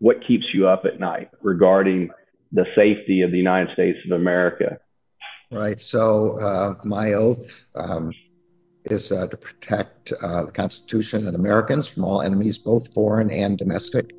[0.00, 2.10] what keeps you up at night regarding
[2.52, 4.78] the safety of the United States of America?
[5.52, 5.80] Right.
[5.80, 8.12] So uh, my oath um,
[8.84, 13.58] is uh, to protect uh, the Constitution and Americans from all enemies, both foreign and
[13.58, 14.12] domestic.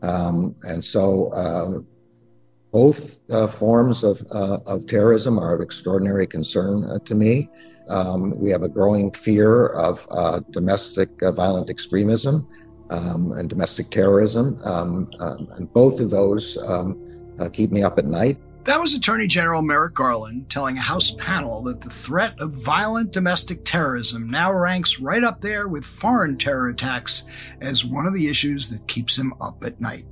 [0.00, 1.80] Um, and so uh,
[2.72, 7.50] both uh, forms of, uh, of terrorism are of extraordinary concern to me.
[7.88, 10.06] Um, we have a growing fear of
[10.52, 12.48] domestic violent extremism
[12.92, 14.60] um, and domestic terrorism.
[14.64, 16.98] Um, um, and both of those um,
[17.52, 18.38] keep me up at night.
[18.64, 23.12] That was Attorney General Merrick Garland telling a House panel that the threat of violent
[23.12, 27.24] domestic terrorism now ranks right up there with foreign terror attacks
[27.60, 30.06] as one of the issues that keeps him up at night.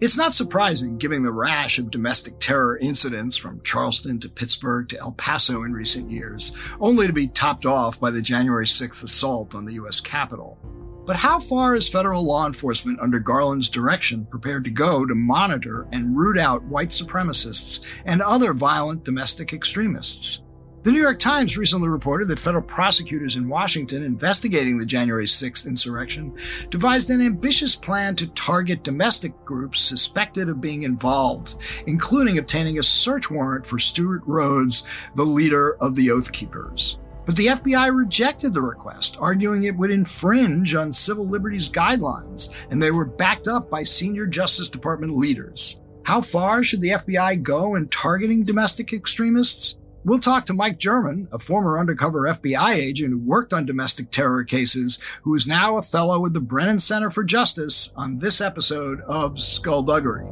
[0.00, 4.98] It's not surprising, given the rash of domestic terror incidents from Charleston to Pittsburgh to
[4.98, 9.54] El Paso in recent years, only to be topped off by the January 6th assault
[9.54, 10.00] on the U.S.
[10.00, 10.58] Capitol.
[11.06, 15.86] But how far is federal law enforcement under Garland's direction prepared to go to monitor
[15.92, 20.42] and root out white supremacists and other violent domestic extremists?
[20.82, 25.66] The New York Times recently reported that federal prosecutors in Washington investigating the January 6th
[25.66, 26.36] insurrection
[26.70, 32.84] devised an ambitious plan to target domestic groups suspected of being involved, including obtaining a
[32.84, 37.00] search warrant for Stewart Rhodes, the leader of the Oath Keepers.
[37.26, 42.80] But the FBI rejected the request, arguing it would infringe on civil liberties guidelines, and
[42.80, 45.80] they were backed up by senior Justice Department leaders.
[46.04, 49.76] How far should the FBI go in targeting domestic extremists?
[50.04, 54.44] We'll talk to Mike German, a former undercover FBI agent who worked on domestic terror
[54.44, 59.00] cases, who is now a fellow with the Brennan Center for Justice, on this episode
[59.00, 60.28] of Skullduggery.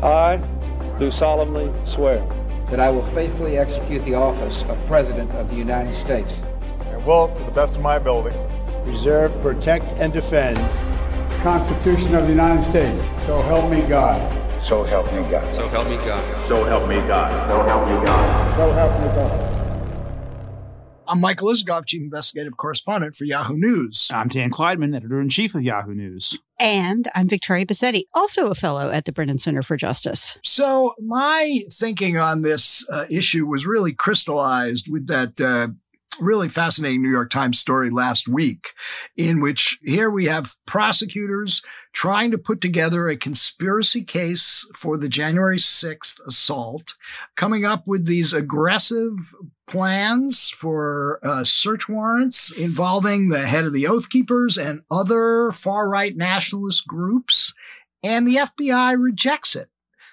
[0.00, 0.36] I
[1.00, 2.24] do solemnly swear
[2.70, 6.42] that I will faithfully execute the office of President of the United States.
[6.86, 8.36] And will, to the best of my ability,
[8.84, 13.00] preserve, protect, and defend the Constitution of the United States.
[13.26, 14.20] So help me God.
[14.62, 15.54] So help me God.
[15.54, 16.48] So help me God.
[16.48, 17.50] So help me God.
[17.50, 18.56] So help me God.
[18.56, 19.49] So help me God.
[21.10, 24.12] I'm Michael Isikoff, Chief Investigative Correspondent for Yahoo News.
[24.14, 26.38] I'm Dan Klaidman, Editor in Chief of Yahoo News.
[26.56, 30.38] And I'm Victoria Bassetti, also a fellow at the Brennan Center for Justice.
[30.44, 35.74] So, my thinking on this uh, issue was really crystallized with that uh,
[36.18, 38.72] really fascinating New York Times story last week,
[39.16, 41.62] in which here we have prosecutors
[41.92, 46.94] trying to put together a conspiracy case for the January 6th assault,
[47.36, 49.34] coming up with these aggressive
[49.66, 55.88] plans for uh, search warrants involving the head of the Oath Keepers and other far
[55.88, 57.54] right nationalist groups.
[58.02, 59.68] And the FBI rejects it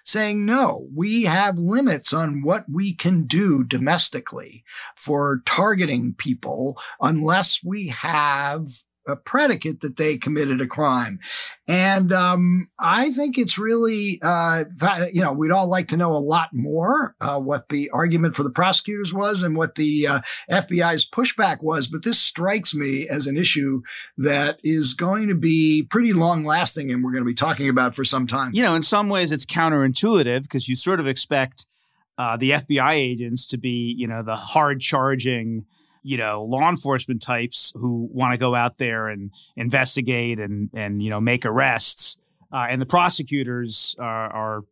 [0.07, 4.63] saying, no, we have limits on what we can do domestically
[4.95, 11.19] for targeting people unless we have a predicate that they committed a crime.
[11.67, 14.65] And um, I think it's really, uh,
[15.11, 18.43] you know, we'd all like to know a lot more uh, what the argument for
[18.43, 20.19] the prosecutors was and what the uh,
[20.49, 21.87] FBI's pushback was.
[21.87, 23.81] But this strikes me as an issue
[24.17, 27.95] that is going to be pretty long lasting and we're going to be talking about
[27.95, 28.51] for some time.
[28.53, 31.65] You know, in some ways it's counterintuitive because you sort of expect
[32.17, 35.65] uh, the FBI agents to be, you know, the hard charging,
[36.03, 41.01] you know law enforcement types who want to go out there and investigate and and
[41.01, 42.17] you know make arrests
[42.53, 44.63] uh, and the prosecutors are, are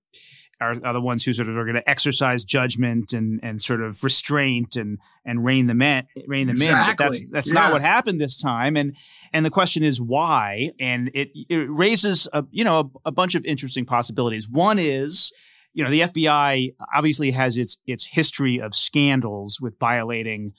[0.62, 3.82] are, are the ones who sort of are going to exercise judgment and and sort
[3.82, 6.82] of restraint and and rein them in rein them exactly.
[6.82, 6.96] in.
[6.96, 7.62] But that's that's yeah.
[7.62, 8.78] not what happened this time.
[8.78, 8.96] And
[9.34, 10.72] and the question is why?
[10.80, 14.48] And it it raises a you know a, a bunch of interesting possibilities.
[14.48, 15.34] One is
[15.74, 20.54] you know the FBI obviously has its its history of scandals with violating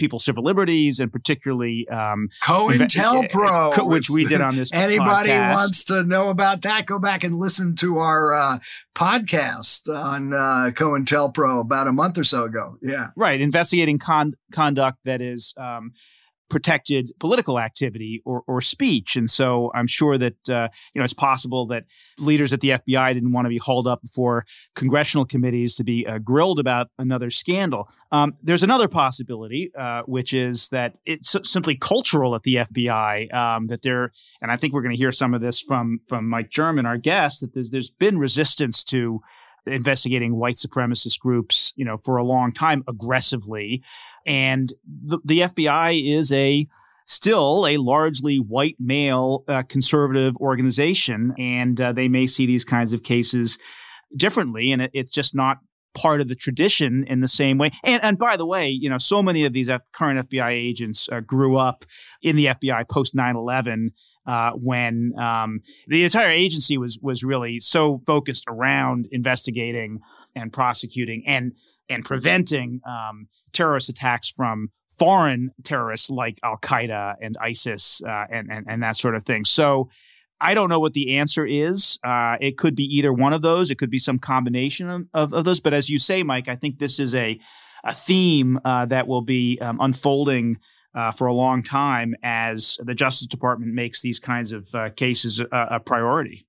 [0.00, 4.70] people's civil liberties and particularly um, COINTELPRO, inve- which we did on this.
[4.74, 5.54] Anybody podcast.
[5.54, 6.86] wants to know about that?
[6.86, 8.58] Go back and listen to our uh,
[8.94, 12.76] podcast on uh, COINTELPRO about a month or so ago.
[12.82, 13.40] Yeah, right.
[13.40, 15.54] Investigating con- conduct that is.
[15.56, 15.92] Um,
[16.50, 19.16] protected political activity or, or speech.
[19.16, 21.84] And so I'm sure that, uh, you know, it's possible that
[22.18, 24.44] leaders at the FBI didn't want to be hauled up before
[24.74, 27.88] congressional committees to be uh, grilled about another scandal.
[28.12, 33.68] Um, there's another possibility, uh, which is that it's simply cultural at the FBI, um,
[33.68, 34.12] that there,
[34.42, 36.98] and I think we're going to hear some of this from, from Mike German, our
[36.98, 39.20] guest, that there's, there's been resistance to
[39.66, 43.82] investigating white supremacist groups, you know, for a long time aggressively.
[44.26, 46.66] And the, the FBI is a
[47.06, 52.92] still a largely white male uh, conservative organization, and uh, they may see these kinds
[52.92, 53.58] of cases
[54.16, 55.58] differently, and it, it's just not
[55.94, 57.70] part of the tradition in the same way.
[57.84, 61.20] And and by the way, you know, so many of these current FBI agents uh,
[61.20, 61.84] grew up
[62.22, 63.90] in the FBI post 9/11
[64.26, 70.00] uh, when um, the entire agency was was really so focused around investigating
[70.34, 71.52] and prosecuting and
[71.88, 78.50] and preventing um, terrorist attacks from foreign terrorists like Al Qaeda and ISIS uh, and,
[78.50, 79.44] and and that sort of thing.
[79.44, 79.88] So
[80.40, 81.98] I don't know what the answer is.
[82.02, 83.70] Uh, it could be either one of those.
[83.70, 85.60] It could be some combination of, of, of those.
[85.60, 87.38] But as you say, Mike, I think this is a
[87.84, 90.58] a theme uh, that will be um, unfolding
[90.94, 95.40] uh, for a long time as the Justice Department makes these kinds of uh, cases
[95.40, 96.46] a, a priority.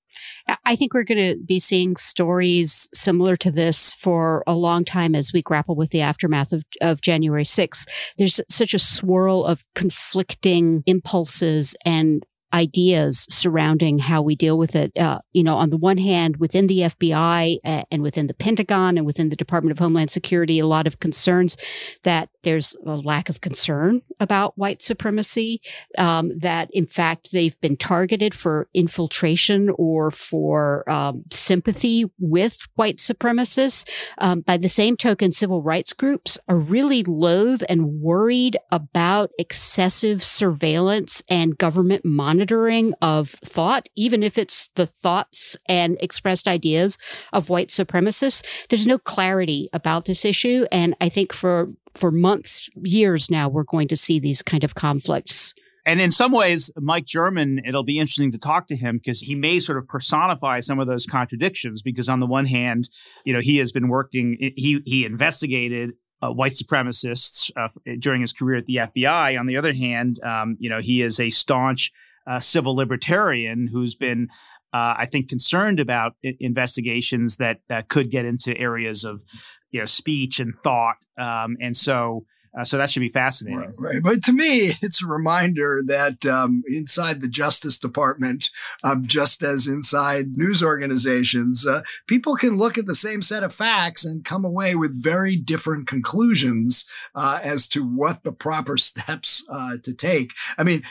[0.65, 5.15] I think we're going to be seeing stories similar to this for a long time
[5.15, 7.87] as we grapple with the aftermath of, of January 6th.
[8.17, 14.97] There's such a swirl of conflicting impulses and ideas surrounding how we deal with it.
[14.97, 17.57] Uh, you know, on the one hand, within the FBI
[17.91, 21.57] and within the Pentagon and within the Department of Homeland Security, a lot of concerns
[22.03, 25.61] that there's a lack of concern about white supremacy,
[25.97, 32.97] um, that in fact they've been targeted for infiltration or for um, sympathy with white
[32.97, 33.87] supremacists.
[34.17, 40.23] Um, by the same token, civil rights groups are really loath and worried about excessive
[40.23, 46.97] surveillance and government monitoring of thought, even if it's the thoughts and expressed ideas
[47.33, 48.43] of white supremacists.
[48.69, 50.65] There's no clarity about this issue.
[50.71, 54.75] And I think for for months, years now, we're going to see these kind of
[54.75, 55.53] conflicts.
[55.85, 59.33] And in some ways, Mike German, it'll be interesting to talk to him because he
[59.33, 61.81] may sort of personify some of those contradictions.
[61.81, 62.87] Because on the one hand,
[63.25, 65.91] you know, he has been working, he he investigated
[66.21, 69.39] uh, white supremacists uh, during his career at the FBI.
[69.39, 71.91] On the other hand, um, you know, he is a staunch
[72.27, 74.27] uh, civil libertarian who's been
[74.73, 79.23] uh, I think, concerned about investigations that uh, could get into areas of
[79.71, 80.95] you know speech and thought.
[81.17, 82.25] Um, and so
[82.57, 83.59] uh, so that should be fascinating.
[83.59, 88.49] Right, right, But to me, it's a reminder that um, inside the Justice Department,
[88.83, 93.53] um, just as inside news organizations, uh, people can look at the same set of
[93.53, 99.45] facts and come away with very different conclusions uh, as to what the proper steps
[99.49, 100.33] uh, to take.
[100.57, 100.83] I mean,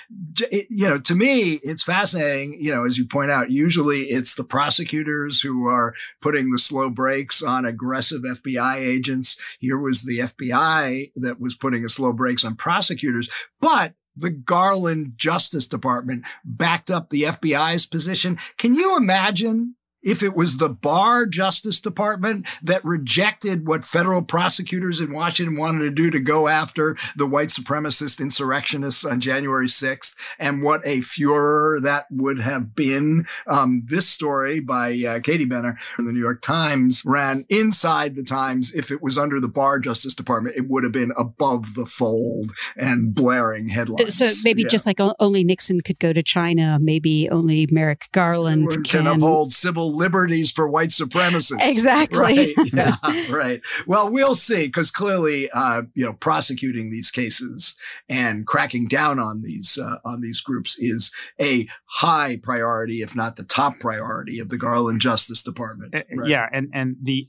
[0.50, 2.58] it, you know, to me, it's fascinating.
[2.60, 6.88] You know, as you point out, usually it's the prosecutors who are putting the slow
[6.88, 9.38] brakes on aggressive FBI agents.
[9.58, 13.28] Here was the FBI that was was putting a slow brakes on prosecutors,
[13.60, 18.38] but the Garland Justice Department backed up the FBI's position.
[18.58, 25.00] Can you imagine if it was the Barr Justice Department that rejected what federal prosecutors
[25.00, 30.14] in Washington wanted to do to go after the white supremacist insurrectionists on January 6th,
[30.38, 33.26] and what a furor that would have been.
[33.46, 38.22] Um, this story by uh, Katie Benner from the New York Times ran inside the
[38.22, 38.74] Times.
[38.74, 42.52] If it was under the Barr Justice Department, it would have been above the fold
[42.76, 44.16] and blaring headlines.
[44.16, 44.68] So maybe yeah.
[44.68, 49.52] just like only Nixon could go to China, maybe only Merrick Garland can, can uphold
[49.52, 51.68] civil liberties for white supremacists.
[51.68, 52.18] Exactly.
[52.18, 52.54] Right.
[52.72, 52.94] Yeah.
[53.30, 53.60] right.
[53.86, 57.76] Well, we'll see, because clearly, uh, you know, prosecuting these cases
[58.08, 61.10] and cracking down on these uh, on these groups is
[61.40, 65.94] a high priority, if not the top priority, of the Garland Justice Department.
[65.94, 66.28] Right?
[66.28, 67.28] Yeah, and and the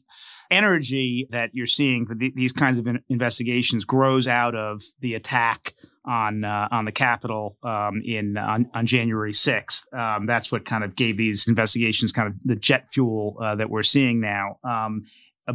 [0.51, 5.15] energy that you're seeing for the, these kinds of in- investigations grows out of the
[5.15, 5.73] attack
[6.05, 9.91] on uh, on the Capitol um, in on, on, January 6th.
[9.93, 13.69] Um, that's what kind of gave these investigations kind of the jet fuel uh, that
[13.69, 14.57] we're seeing now.
[14.63, 15.03] Um,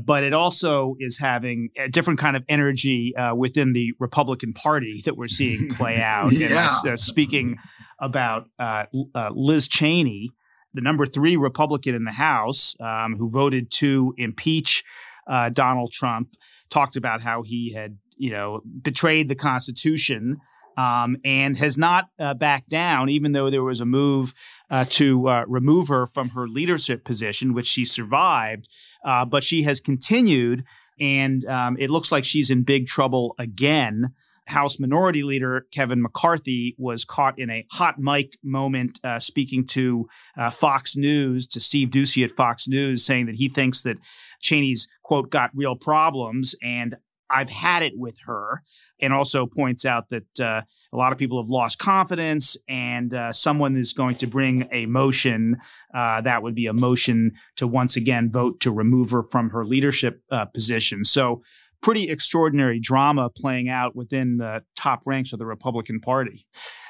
[0.04, 5.02] but it also is having a different kind of energy uh, within the Republican Party
[5.04, 6.32] that we're seeing play out.
[6.32, 6.71] yeah.
[6.82, 7.56] And, uh, speaking
[8.00, 10.30] about uh, uh, Liz Cheney,
[10.76, 14.85] the number three Republican in the House, um, who voted to impeach
[15.26, 16.28] uh, Donald Trump,
[16.71, 20.37] talked about how he had, you know, betrayed the Constitution
[20.76, 24.35] um, and has not uh, backed down, even though there was a move
[24.71, 28.68] uh, to uh, remove her from her leadership position, which she survived.
[29.04, 30.64] Uh, but she has continued,
[31.00, 34.12] and um, it looks like she's in big trouble again.
[34.47, 40.09] House Minority Leader Kevin McCarthy was caught in a hot mic moment uh, speaking to
[40.38, 43.97] uh, Fox News, to Steve Doocy at Fox News, saying that he thinks that
[44.41, 46.55] Cheney's, quote, got real problems.
[46.62, 46.97] And
[47.29, 48.62] I've had it with her,
[49.00, 50.62] and also points out that uh,
[50.93, 54.87] a lot of people have lost confidence, and uh, someone is going to bring a
[54.87, 55.57] motion
[55.95, 59.65] uh, that would be a motion to once again vote to remove her from her
[59.65, 61.05] leadership uh, position.
[61.05, 61.43] So
[61.87, 66.45] pretty extraordinary drama playing out within the top ranks of the Republican Party.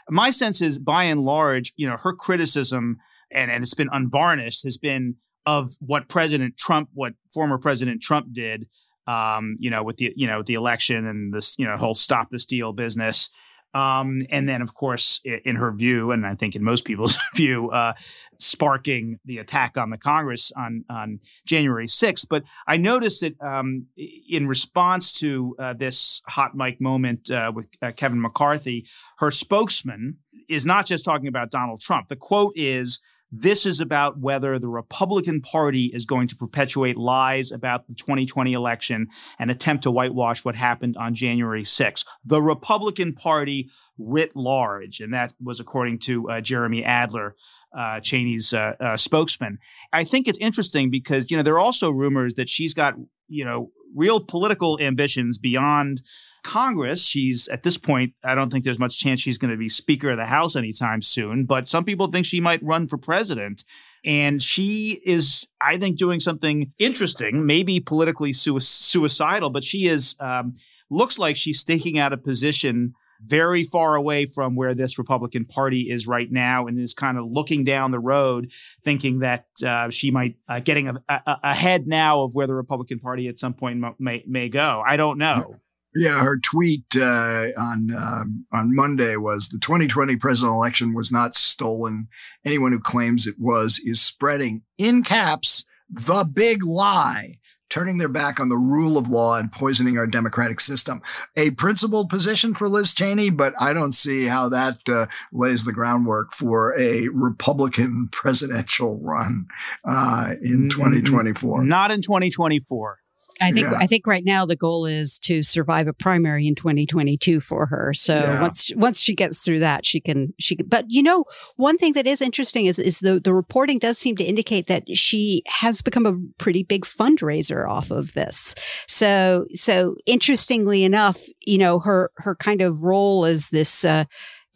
[0.09, 2.97] My sense is, by and large, you know, her criticism,
[3.31, 8.29] and, and it's been unvarnished, has been of what President Trump, what former President Trump
[8.33, 8.69] did,
[9.07, 12.31] um, you know, with the you know the election and this you know whole stop
[12.31, 13.29] the steal business.
[13.77, 17.71] Um, and then, of course, in her view, and I think in most people's view,
[17.71, 17.93] uh,
[18.39, 22.27] sparking the attack on the Congress on, on January 6th.
[22.31, 27.69] But I noticed that um, in response to uh, this hot mic moment uh, with
[27.83, 28.87] uh, Kevin McCarthy,
[29.19, 30.17] her spokesman
[30.49, 32.09] is not just talking about Donald Trump.
[32.09, 33.01] The quote is,
[33.41, 38.53] this is about whether the Republican Party is going to perpetuate lies about the 2020
[38.53, 42.05] election and attempt to whitewash what happened on January 6th.
[42.25, 45.01] The Republican Party writ large.
[45.01, 47.37] And that was according to uh, Jeremy Adler,
[47.77, 49.59] uh, Cheney's uh, uh spokesman.
[49.93, 52.95] I think it's interesting because, you know, there are also rumors that she's got,
[53.29, 56.03] you know, real political ambitions beyond
[56.47, 57.05] Congress.
[57.05, 60.11] She's at this point, I don't think there's much chance she's going to be Speaker
[60.11, 63.65] of the House anytime soon, but some people think she might run for president.
[64.05, 70.55] And she is, I think, doing something interesting, maybe politically suicidal, but she is, um,
[70.89, 75.91] looks like she's staking out a position very far away from where this Republican Party
[75.91, 78.53] is right now, and is kind of looking down the road,
[78.85, 83.01] thinking that uh, she might uh, getting a, a, ahead now of where the Republican
[83.01, 84.83] Party at some point may may go.
[84.87, 85.55] I don't know.
[85.97, 91.35] Yeah, her tweet uh, on um, on Monday was the 2020 presidential election was not
[91.35, 92.09] stolen.
[92.45, 97.39] Anyone who claims it was is spreading in caps the big lie,
[97.69, 101.03] turning their back on the rule of law and poisoning our democratic system.
[101.37, 105.73] A principled position for Liz Cheney, but I don't see how that uh, lays the
[105.73, 109.47] groundwork for a Republican presidential run
[109.85, 111.65] uh, in 2024.
[111.65, 112.99] Not in 2024.
[113.41, 113.79] I think yeah.
[113.79, 117.93] I think right now the goal is to survive a primary in 2022 for her.
[117.95, 118.41] So yeah.
[118.41, 120.57] once once she gets through that, she can she.
[120.57, 121.25] Can, but you know,
[121.57, 124.85] one thing that is interesting is is the the reporting does seem to indicate that
[124.97, 128.55] she has become a pretty big fundraiser off of this.
[128.87, 133.85] So so interestingly enough, you know her her kind of role as this.
[133.85, 134.05] Uh,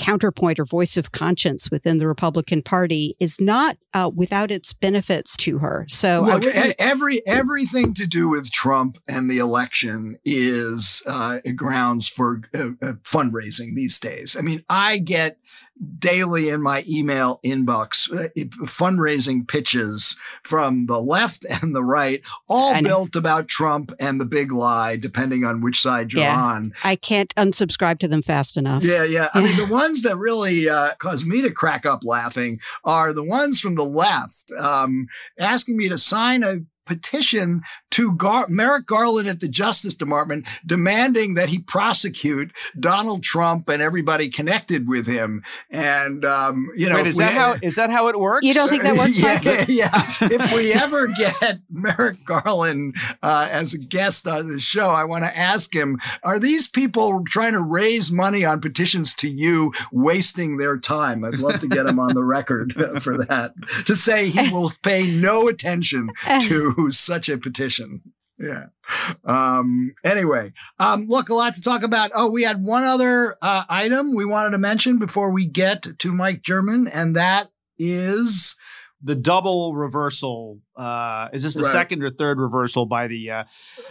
[0.01, 5.37] counterpoint or voice of conscience within the Republican Party is not uh, without its benefits
[5.37, 5.85] to her.
[5.89, 12.43] So Look, every everything to do with Trump and the election is uh, grounds for
[12.55, 14.37] uh, uh, fundraising these days.
[14.37, 15.37] I mean, I get
[15.99, 18.29] daily in my email inbox uh,
[18.67, 24.53] fundraising pitches from the left and the right, all built about Trump and the big
[24.53, 26.73] lie, depending on which side you're yeah, on.
[26.85, 28.85] I can't unsubscribe to them fast enough.
[28.85, 29.29] Yeah, yeah.
[29.35, 33.25] I mean, the ones that really uh, cause me to crack up laughing are the
[33.25, 39.29] ones from the left um, asking me to sign a petition to Gar- Merrick Garland
[39.29, 45.43] at the Justice Department demanding that he prosecute Donald Trump and everybody connected with him.
[45.71, 48.47] And um, you know, Wait, is that how is that how it works?
[48.47, 49.19] You don't think that works?
[49.19, 49.91] yeah, yeah.
[50.23, 55.25] if we ever get Merrick Garland uh, as a guest on the show, I want
[55.25, 60.57] to ask him: Are these people trying to raise money on petitions to you, wasting
[60.57, 61.25] their time?
[61.25, 63.53] I'd love to get him on the record for that
[63.87, 66.11] to say he will pay no attention
[66.43, 67.80] to such a petition.
[68.39, 68.67] Yeah.
[69.25, 72.11] Um, anyway, um, look, a lot to talk about.
[72.15, 76.13] Oh, we had one other uh, item we wanted to mention before we get to
[76.13, 78.57] Mike German, and that is
[79.03, 80.59] the double reversal.
[80.75, 81.73] Uh, is this the right.
[81.73, 83.45] second or third reversal by the uh,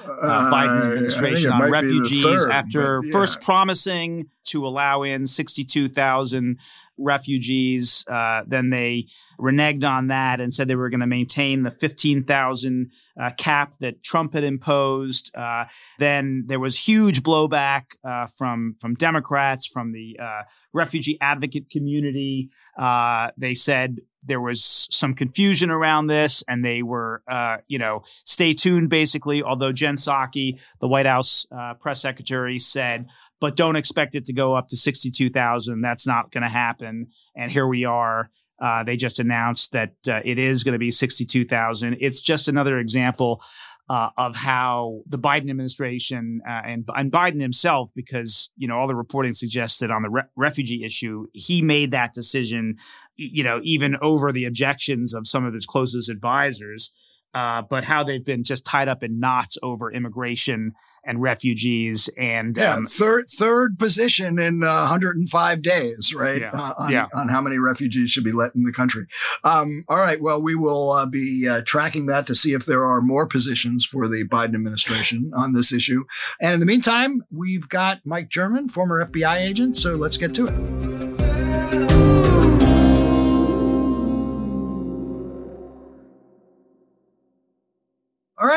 [0.03, 3.12] uh, Biden administration on refugees third, after yeah.
[3.12, 6.58] first promising to allow in 62,000
[7.00, 8.06] refugees.
[8.12, 9.08] Uh, then they
[9.39, 14.03] reneged on that and said they were going to maintain the 15,000 uh, cap that
[14.03, 15.36] Trump had imposed.
[15.36, 15.65] Uh,
[15.98, 22.50] then there was huge blowback uh, from from Democrats, from the uh, refugee advocate community.
[22.77, 27.24] Uh, they said there was some confusion around this, and they were,
[27.68, 28.89] you know, stay tuned.
[28.89, 31.46] Basically, although Jen Psaki, the White House
[31.79, 33.08] press secretary, said
[33.39, 35.81] but don't expect it to go up to 62,000.
[35.81, 37.08] That's not going to happen.
[37.36, 38.29] And here we are.
[38.62, 41.98] Uh, they just announced that uh, it is going to be 62,000.
[42.01, 43.41] It's just another example
[43.89, 48.88] uh, of how the Biden administration uh, and, and Biden himself, because you know all
[48.88, 52.75] the reporting suggests that on the re- refugee issue, he made that decision,
[53.15, 56.93] you know, even over the objections of some of his closest advisors.
[57.33, 62.57] Uh, but how they've been just tied up in knots over immigration and refugees and
[62.57, 66.41] yeah, um, third third position in uh, 105 days, right?
[66.41, 67.07] Yeah, uh, on, yeah.
[67.13, 69.07] on how many refugees should be let in the country.
[69.43, 72.86] Um, all right, well, we will uh, be uh, tracking that to see if there
[72.86, 76.03] are more positions for the Biden administration on this issue.
[76.41, 79.77] And in the meantime, we've got Mike German, former FBI agent.
[79.77, 80.99] So let's get to it.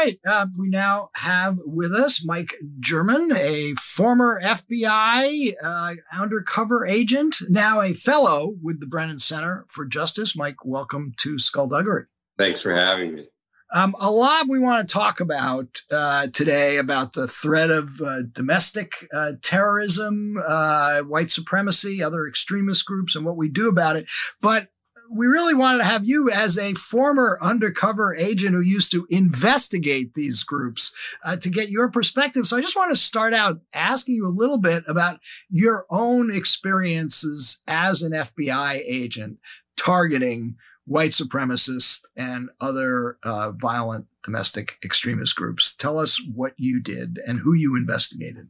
[0.03, 0.19] Right.
[0.27, 7.81] Uh, we now have with us Mike German, a former FBI uh, undercover agent, now
[7.81, 10.37] a fellow with the Brennan Center for Justice.
[10.37, 12.07] Mike, welcome to Skullduggery.
[12.39, 13.29] Thanks for having me.
[13.75, 18.23] Um, a lot we want to talk about uh, today about the threat of uh,
[18.31, 24.11] domestic uh, terrorism, uh, white supremacy, other extremist groups, and what we do about it.
[24.43, 24.69] But
[25.15, 30.15] we really wanted to have you as a former undercover agent who used to investigate
[30.15, 32.47] these groups uh, to get your perspective.
[32.47, 36.35] So I just want to start out asking you a little bit about your own
[36.35, 39.39] experiences as an FBI agent
[39.77, 45.75] targeting white supremacists and other uh, violent domestic extremist groups.
[45.75, 48.49] Tell us what you did and who you investigated.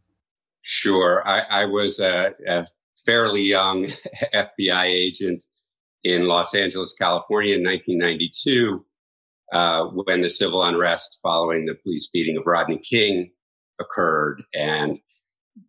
[0.62, 1.26] Sure.
[1.26, 2.66] I, I was a, a
[3.04, 3.84] fairly young
[4.34, 5.44] FBI agent
[6.04, 8.84] in Los Angeles, California in 1992,
[9.52, 13.30] uh, when the civil unrest following the police beating of Rodney King
[13.80, 14.42] occurred.
[14.54, 14.98] And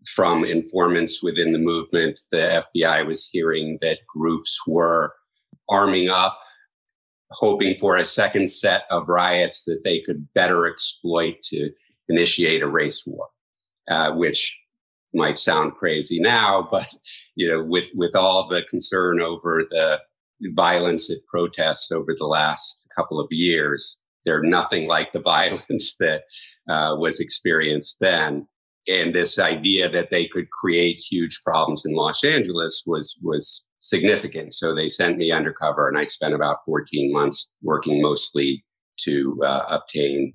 [0.08, 5.14] from informants within the movement, the FBI was hearing that groups were
[5.70, 6.40] arming up,
[7.32, 11.70] hoping for a second set of riots that they could better exploit to
[12.10, 13.28] initiate a race war,
[13.90, 14.58] uh, which
[15.14, 16.88] might sound crazy now, but
[17.36, 20.00] you know, with with all the concern over the
[20.56, 24.04] violence at protests over the last couple of years.
[24.26, 26.24] They're nothing like the violence that
[26.70, 28.48] uh, was experienced then.
[28.88, 34.54] And this idea that they could create huge problems in Los Angeles was was significant.
[34.54, 38.64] So they sent me undercover, and I spent about 14 months working mostly
[39.02, 40.34] to uh, obtain,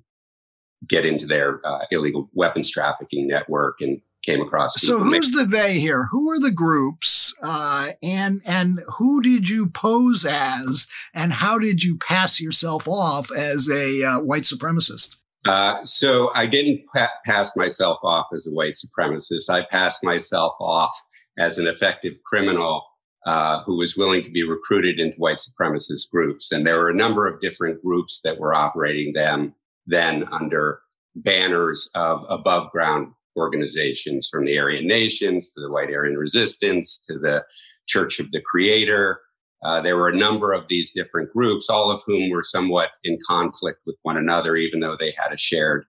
[0.87, 4.79] get into their uh, illegal weapons trafficking network and came across.
[4.81, 6.07] So who's the they here?
[6.11, 7.33] Who are the groups?
[7.41, 10.87] Uh, and and who did you pose as?
[11.13, 15.17] And how did you pass yourself off as a uh, white supremacist?
[15.45, 19.49] Uh, so I didn't pa- pass myself off as a white supremacist.
[19.49, 20.93] I passed myself off
[21.37, 22.83] as an effective criminal
[23.25, 26.51] uh, who was willing to be recruited into white supremacist groups.
[26.51, 29.53] And there were a number of different groups that were operating them
[29.87, 30.81] then under
[31.15, 37.19] banners of above ground organizations from the Aryan Nations to the White Aryan Resistance to
[37.19, 37.43] the
[37.87, 39.19] Church of the Creator.
[39.63, 43.17] Uh, there were a number of these different groups, all of whom were somewhat in
[43.27, 45.85] conflict with one another, even though they had a shared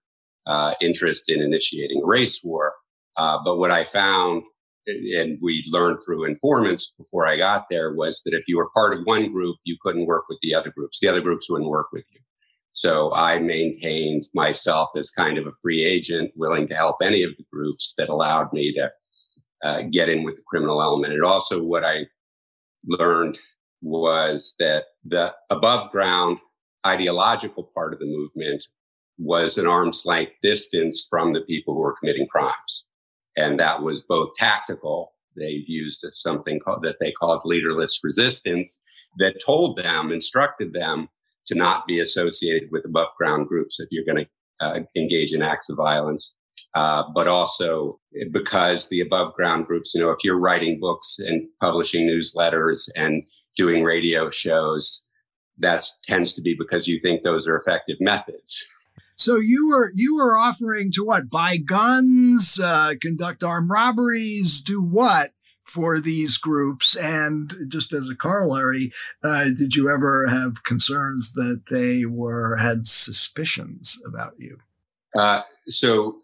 [0.46, 2.72] uh, interest in initiating race war.
[3.16, 4.42] Uh, but what I found,
[4.86, 8.96] and we learned through informants before I got there, was that if you were part
[8.96, 10.98] of one group, you couldn't work with the other groups.
[10.98, 12.20] The other groups wouldn't work with you.
[12.72, 17.30] So I maintained myself as kind of a free agent, willing to help any of
[17.36, 18.90] the groups that allowed me to
[19.62, 21.12] uh, get in with the criminal element.
[21.12, 22.06] And also, what I
[22.86, 23.38] learned
[23.82, 26.38] was that the above ground
[26.86, 28.62] ideological part of the movement
[29.18, 32.86] was an arm's length distance from the people who were committing crimes.
[33.36, 35.12] And that was both tactical.
[35.36, 38.80] They used something called, that they called leaderless resistance
[39.18, 41.08] that told them, instructed them
[41.50, 45.42] to not be associated with above ground groups if you're going to uh, engage in
[45.42, 46.34] acts of violence.
[46.74, 47.98] Uh, but also
[48.30, 53.24] because the above ground groups, you know, if you're writing books and publishing newsletters and
[53.56, 55.04] doing radio shows,
[55.58, 58.66] that tends to be because you think those are effective methods.
[59.16, 61.28] So you were you were offering to what?
[61.28, 65.32] Buy guns, uh, conduct armed robberies, do what?
[65.70, 66.96] For these groups?
[66.96, 72.86] And just as a corollary, uh, did you ever have concerns that they were had
[72.86, 74.58] suspicions about you?
[75.16, 76.16] Uh, so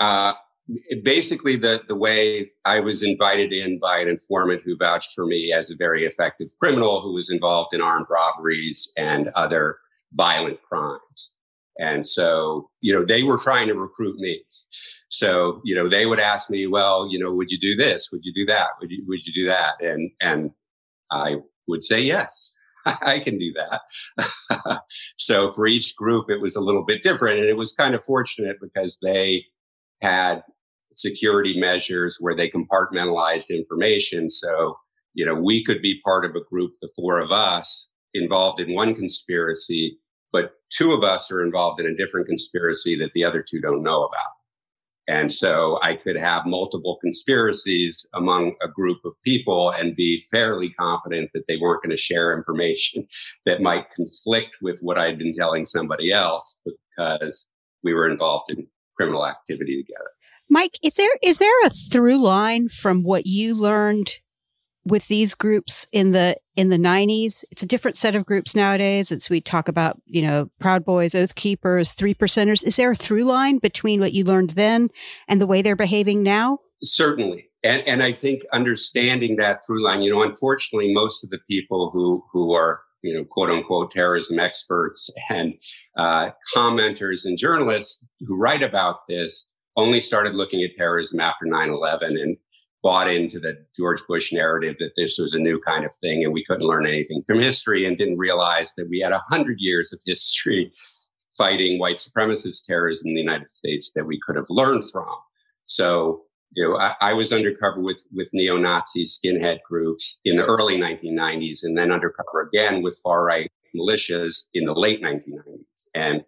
[0.00, 0.32] uh,
[1.02, 5.52] basically, the the way I was invited in by an informant who vouched for me
[5.52, 9.78] as a very effective criminal who was involved in armed robberies and other
[10.12, 11.37] violent crimes.
[11.78, 14.42] And so, you know, they were trying to recruit me.
[15.10, 18.10] So, you know, they would ask me, well, you know, would you do this?
[18.12, 18.70] Would you do that?
[18.80, 19.80] Would you, would you do that?
[19.80, 20.50] And, and
[21.10, 21.36] I
[21.68, 22.52] would say, yes,
[22.86, 24.82] I can do that.
[25.16, 27.38] so for each group, it was a little bit different.
[27.38, 29.44] And it was kind of fortunate because they
[30.02, 30.42] had
[30.92, 34.28] security measures where they compartmentalized information.
[34.28, 34.76] So,
[35.14, 38.74] you know, we could be part of a group, the four of us involved in
[38.74, 39.98] one conspiracy
[40.32, 43.82] but two of us are involved in a different conspiracy that the other two don't
[43.82, 44.32] know about.
[45.08, 50.68] And so I could have multiple conspiracies among a group of people and be fairly
[50.68, 53.08] confident that they weren't going to share information
[53.46, 57.50] that might conflict with what I'd been telling somebody else because
[57.82, 60.10] we were involved in criminal activity together.
[60.50, 64.12] Mike, is there is there a through line from what you learned
[64.88, 69.12] with these groups in the in the 90s it's a different set of groups nowadays.
[69.12, 72.64] It's we talk about you know proud boys oath keepers three percenters.
[72.64, 74.88] Is there a through line between what you learned then
[75.28, 76.58] and the way they're behaving now?
[76.82, 77.46] Certainly.
[77.64, 81.90] And and i think understanding that through line you know unfortunately most of the people
[81.92, 85.54] who who are you know quote unquote terrorism experts and
[85.96, 92.20] uh, commenters and journalists who write about this only started looking at terrorism after 9-11
[92.20, 92.36] and
[92.82, 96.32] bought into the George Bush narrative that this was a new kind of thing and
[96.32, 100.00] we couldn't learn anything from history and didn't realize that we had 100 years of
[100.06, 100.72] history
[101.36, 105.08] fighting white supremacist terrorism in the United States that we could have learned from.
[105.64, 110.76] So, you know, I, I was undercover with, with neo-Nazi skinhead groups in the early
[110.76, 115.88] 1990s and then undercover again with far-right militias in the late 1990s.
[115.94, 116.24] And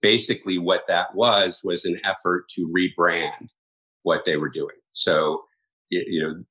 [0.00, 3.48] basically what that was was an effort to rebrand
[4.02, 4.76] what they were doing.
[4.90, 5.42] So
[5.92, 6.44] you know,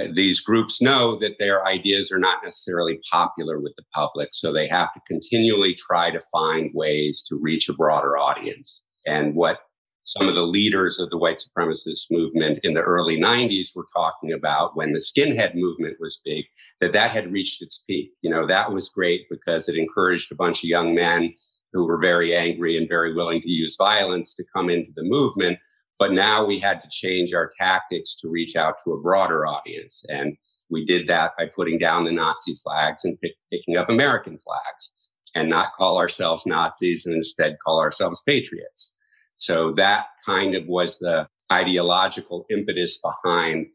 [0.00, 4.52] uh, these groups know that their ideas are not necessarily popular with the public, so
[4.52, 8.82] they have to continually try to find ways to reach a broader audience.
[9.06, 9.58] And what
[10.04, 14.32] some of the leaders of the white supremacist movement in the early 90s were talking
[14.32, 16.44] about when the skinhead movement was big,
[16.80, 18.12] that that had reached its peak.
[18.22, 21.34] You know, that was great because it encouraged a bunch of young men
[21.72, 25.58] who were very angry and very willing to use violence to come into the movement.
[25.98, 30.04] But now we had to change our tactics to reach out to a broader audience.
[30.08, 30.36] And
[30.70, 34.92] we did that by putting down the Nazi flags and pick, picking up American flags
[35.34, 38.96] and not call ourselves Nazis and instead call ourselves patriots.
[39.36, 43.66] So that kind of was the ideological impetus behind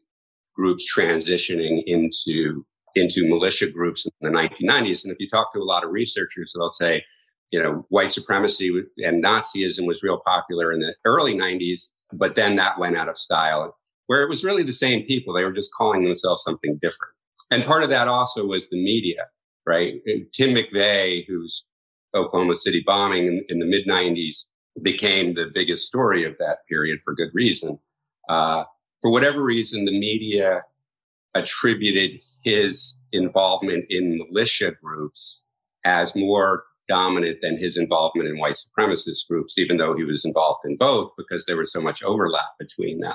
[0.56, 2.64] groups transitioning into
[2.96, 5.04] into militia groups in the 1990s.
[5.04, 7.04] And if you talk to a lot of researchers, they'll say,
[7.50, 12.56] you know, white supremacy and Nazism was real popular in the early 90s, but then
[12.56, 15.34] that went out of style, where it was really the same people.
[15.34, 17.12] They were just calling themselves something different.
[17.50, 19.26] And part of that also was the media,
[19.66, 20.00] right?
[20.32, 21.66] Tim McVeigh, whose
[22.14, 24.46] Oklahoma City bombing in, in the mid 90s
[24.82, 27.78] became the biggest story of that period for good reason.
[28.28, 28.64] Uh,
[29.00, 30.62] for whatever reason, the media
[31.34, 35.42] attributed his involvement in militia groups
[35.84, 40.60] as more dominant than his involvement in white supremacist groups, even though he was involved
[40.64, 43.14] in both because there was so much overlap between them.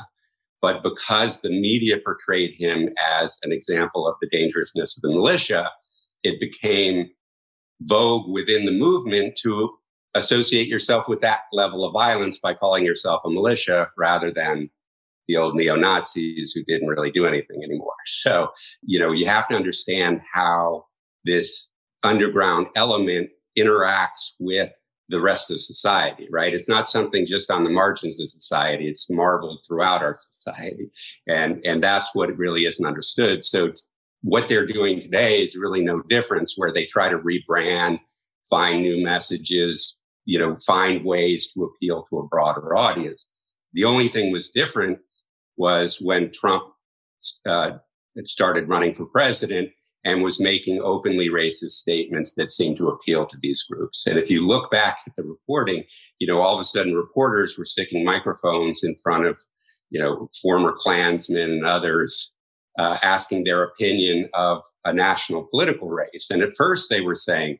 [0.62, 5.70] But because the media portrayed him as an example of the dangerousness of the militia,
[6.24, 7.10] it became
[7.82, 9.70] vogue within the movement to
[10.16, 14.70] associate yourself with that level of violence by calling yourself a militia rather than
[15.28, 17.94] the old neo Nazis who didn't really do anything anymore.
[18.06, 18.48] So,
[18.82, 20.86] you know, you have to understand how
[21.26, 21.70] this
[22.04, 24.72] underground element interacts with
[25.10, 26.54] the rest of society, right?
[26.54, 28.88] It's not something just on the margins of society.
[28.88, 30.90] It's marbled throughout our society.
[31.28, 33.46] And, and that's what really isn't understood.
[33.46, 33.72] So
[34.24, 38.00] what they're doing today is really no difference where they try to rebrand,
[38.50, 43.28] find new messages, you know, find ways to appeal to a broader audience.
[43.74, 44.98] The only thing was different
[45.58, 46.64] was when Trump
[47.46, 47.72] uh,
[48.24, 49.70] started running for president,
[50.06, 54.06] and was making openly racist statements that seemed to appeal to these groups.
[54.06, 55.84] And if you look back at the reporting,
[56.20, 59.42] you know, all of a sudden reporters were sticking microphones in front of,
[59.90, 62.34] you know, former Klansmen and others,
[62.78, 66.30] uh, asking their opinion of a national political race.
[66.30, 67.58] And at first they were saying,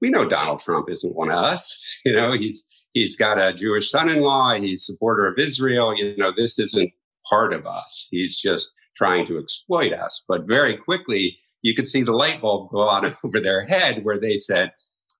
[0.00, 2.00] we know Donald Trump isn't one of us.
[2.04, 4.56] You know, he's he's got a Jewish son-in-law.
[4.56, 5.94] He's a supporter of Israel.
[5.96, 6.90] You know, this isn't
[7.30, 8.08] part of us.
[8.10, 10.24] He's just trying to exploit us.
[10.26, 14.18] But very quickly, you could see the light bulb go out over their head where
[14.18, 14.72] they said,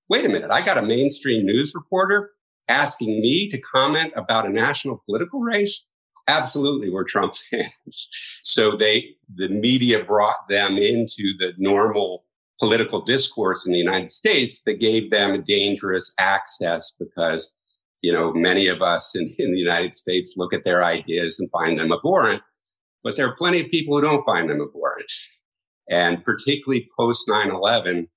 [0.08, 2.32] wait a minute, I got a mainstream news reporter
[2.68, 5.86] asking me to comment about a national political race.
[6.28, 8.08] Absolutely, we're Trump fans.
[8.42, 12.24] So they, the media brought them into the normal
[12.60, 17.50] political discourse in the United States that gave them dangerous access because,
[18.02, 21.50] you know, many of us in, in the United States look at their ideas and
[21.50, 22.40] find them abhorrent,
[23.02, 25.10] but there are plenty of people who don't find them abhorrent
[25.90, 28.08] and particularly post 9 11,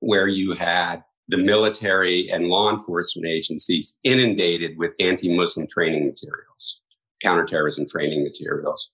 [0.00, 6.80] where you had the military and law enforcement agencies inundated with anti Muslim training materials,
[7.22, 8.90] counterterrorism training materials.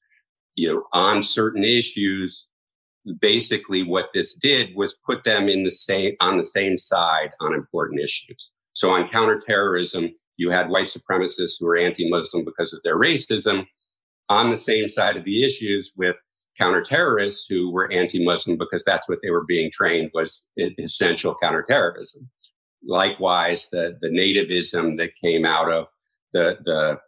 [0.57, 2.49] You know, on certain issues,
[3.21, 7.55] basically what this did was put them in the same on the same side on
[7.55, 8.51] important issues.
[8.73, 13.67] So on counterterrorism, you had white supremacists who were anti-Muslim because of their racism
[14.29, 16.17] on the same side of the issues with
[16.61, 22.29] counterterrorists who were anti-Muslim because that's what they were being trained was essential counterterrorism.
[22.87, 25.87] Likewise, the, the nativism that came out of
[26.33, 26.99] the, the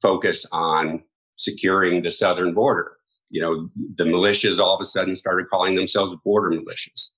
[0.00, 1.02] focus on
[1.36, 2.96] securing the southern border
[3.32, 7.12] you know, the militias all of a sudden started calling themselves border militias.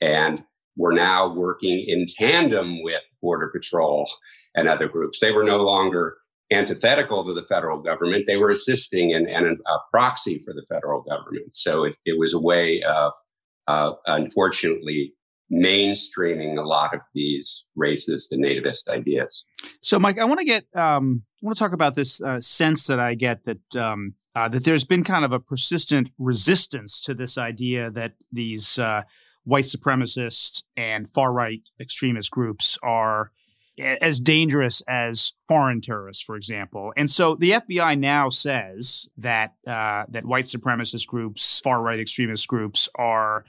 [0.00, 0.44] And
[0.76, 4.08] were now working in tandem with Border Patrol
[4.56, 5.20] and other groups.
[5.20, 6.18] They were no longer
[6.54, 8.24] antithetical to the federal government.
[8.26, 11.54] They were assisting and, a proxy for the federal government.
[11.54, 13.12] So it, it was a way of,
[13.66, 15.12] uh, unfortunately,
[15.52, 19.46] mainstreaming a lot of these racist and nativist ideas.
[19.82, 22.86] So, Mike, I want to get, um, I want to talk about this uh, sense
[22.86, 27.14] that I get that um, uh, that there's been kind of a persistent resistance to
[27.14, 29.02] this idea that these uh,
[29.44, 33.30] white supremacists and far right extremist groups are
[33.78, 36.92] as dangerous as foreign terrorists, for example.
[36.96, 42.46] And so the FBI now says that uh, that white supremacist groups, far right extremist
[42.46, 43.44] groups, are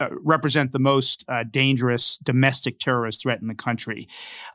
[0.00, 4.08] uh, represent the most uh, dangerous domestic terrorist threat in the country.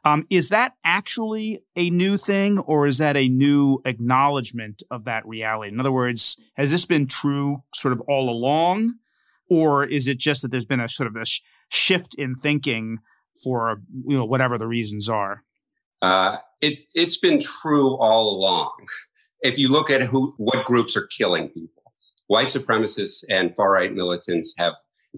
[0.03, 5.25] Um, is that actually a new thing, or is that a new acknowledgement of that
[5.27, 5.71] reality?
[5.71, 8.95] In other words, has this been true sort of all along,
[9.47, 12.97] or is it just that there's been a sort of a sh- shift in thinking
[13.43, 15.43] for you know whatever the reasons are?
[16.01, 18.71] Uh, it's it's been true all along.
[19.41, 21.83] If you look at who what groups are killing people,
[22.27, 24.73] white supremacists and far right militants have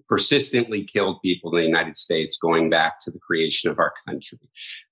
[0.08, 4.40] persistently killed people in the United States going back to the creation of our country,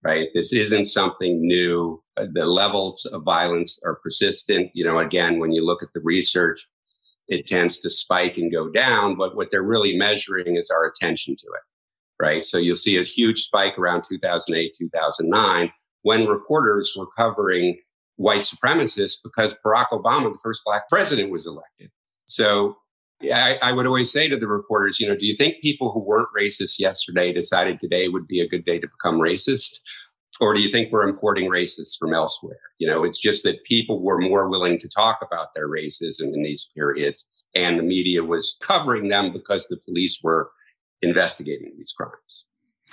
[0.04, 0.30] right?
[0.34, 2.02] This isn't something new.
[2.18, 4.72] The levels of violence are persistent.
[4.74, 6.68] You know, again, when you look at the research,
[7.28, 11.36] it tends to spike and go down, but what they're really measuring is our attention
[11.36, 11.62] to it,
[12.20, 12.46] right?
[12.46, 15.72] So you'll see a huge spike around 2008, 2009
[16.04, 17.80] when reporters were covering
[18.18, 21.90] white supremacists because Barack Obama, the first black president, was elected.
[22.28, 22.78] So
[23.24, 26.00] I, I, would always say to the reporters, you know, do you think people who
[26.00, 29.80] weren't racist yesterday decided today would be a good day to become racist?
[30.42, 32.60] Or do you think we're importing racists from elsewhere?
[32.78, 36.44] You know, it's just that people were more willing to talk about their racism in
[36.44, 40.52] these periods, and the media was covering them because the police were
[41.02, 42.46] investigating these crimes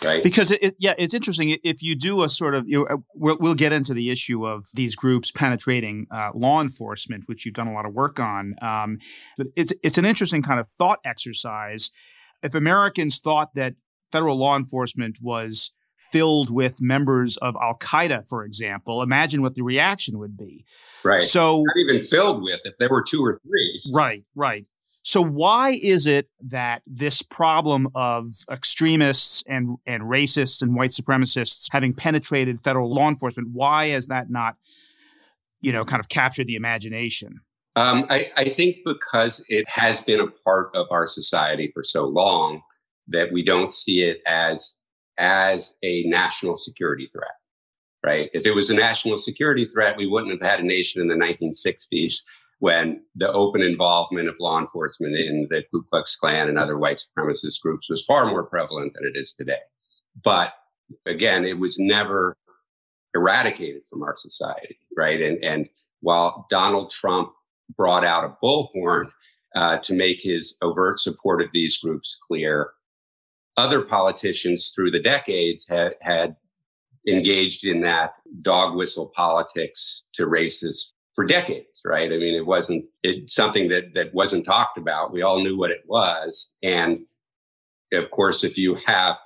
[0.02, 2.86] right because it, it, yeah it's interesting if you do a sort of you know,
[2.86, 7.44] uh, we'll, we'll get into the issue of these groups penetrating uh, law enforcement which
[7.44, 8.98] you've done a lot of work on um,
[9.36, 11.90] but it's it's an interesting kind of thought exercise
[12.42, 13.74] if americans thought that
[14.10, 15.72] federal law enforcement was
[16.12, 20.66] filled with members of Al Qaeda, for example, imagine what the reaction would be.
[21.02, 21.22] Right.
[21.22, 23.80] So, not even filled with if there were two or three.
[23.94, 24.66] Right, right.
[25.02, 31.68] So why is it that this problem of extremists and, and racists and white supremacists
[31.72, 34.54] having penetrated federal law enforcement, why has that not,
[35.60, 37.40] you know, kind of captured the imagination?
[37.74, 42.04] Um, I, I think because it has been a part of our society for so
[42.04, 42.62] long
[43.08, 44.78] that we don't see it as
[45.18, 47.34] as a national security threat,
[48.04, 48.30] right?
[48.32, 51.14] If it was a national security threat, we wouldn't have had a nation in the
[51.14, 52.22] 1960s
[52.62, 56.98] when the open involvement of law enforcement in the Ku Klux Klan and other white
[56.98, 59.58] supremacist groups was far more prevalent than it is today.
[60.22, 60.52] But
[61.04, 62.36] again, it was never
[63.16, 65.20] eradicated from our society, right?
[65.20, 65.68] And, and
[66.02, 67.32] while Donald Trump
[67.76, 69.10] brought out a bullhorn
[69.56, 72.70] uh, to make his overt support of these groups clear,
[73.56, 76.36] other politicians through the decades had, had
[77.08, 82.12] engaged in that dog whistle politics to racist for decades, right?
[82.12, 85.12] I mean, it wasn't it, something that that wasn't talked about.
[85.12, 87.00] We all knew what it was, and
[87.92, 89.18] of course, if you have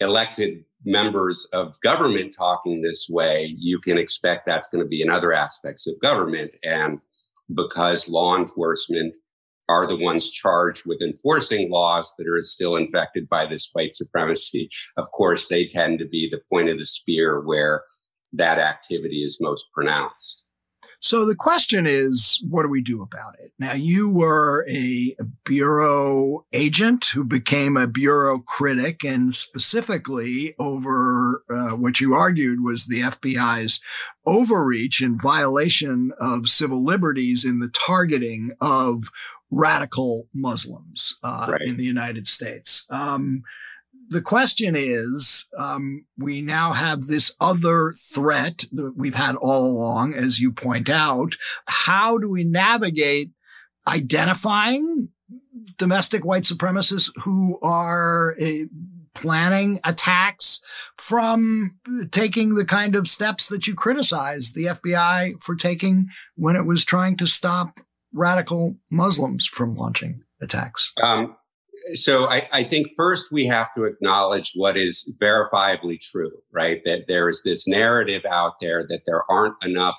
[0.00, 5.10] elected members of government talking this way, you can expect that's going to be in
[5.10, 6.54] other aspects of government.
[6.62, 7.00] And
[7.54, 9.14] because law enforcement
[9.68, 14.68] are the ones charged with enforcing laws that are still infected by this white supremacy,
[14.96, 17.84] of course, they tend to be the point of the spear where
[18.32, 20.44] that activity is most pronounced.
[21.00, 23.52] So the question is, what do we do about it?
[23.58, 31.70] Now, you were a bureau agent who became a bureau critic, and specifically over uh,
[31.70, 33.80] what you argued was the FBI's
[34.26, 39.10] overreach and violation of civil liberties in the targeting of
[39.50, 41.62] radical Muslims uh, right.
[41.62, 42.86] in the United States.
[42.90, 43.42] Um,
[44.10, 50.14] the question is um, we now have this other threat that we've had all along,
[50.14, 51.36] as you point out.
[51.66, 53.30] How do we navigate
[53.88, 55.10] identifying
[55.78, 58.64] domestic white supremacists who are uh,
[59.14, 60.60] planning attacks
[60.96, 61.78] from
[62.10, 66.84] taking the kind of steps that you criticize the FBI for taking when it was
[66.84, 67.80] trying to stop
[68.12, 70.92] radical Muslims from launching attacks?
[71.02, 71.36] Um,
[71.94, 76.82] so I, I, think first we have to acknowledge what is verifiably true, right?
[76.84, 79.96] That there is this narrative out there that there aren't enough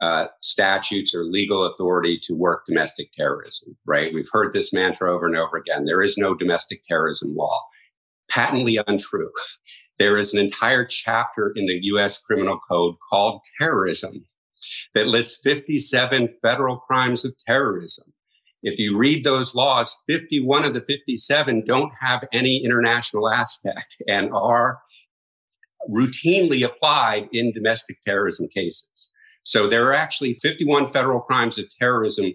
[0.00, 4.12] uh, statutes or legal authority to work domestic terrorism, right?
[4.12, 5.84] We've heard this mantra over and over again.
[5.84, 7.60] There is no domestic terrorism law.
[8.30, 9.30] Patently untrue.
[9.98, 14.24] There is an entire chapter in the US Criminal Code called terrorism
[14.94, 18.13] that lists 57 federal crimes of terrorism.
[18.64, 24.30] If you read those laws, 51 of the 57 don't have any international aspect and
[24.32, 24.80] are
[25.94, 29.10] routinely applied in domestic terrorism cases.
[29.44, 32.32] So there are actually 51 federal crimes of terrorism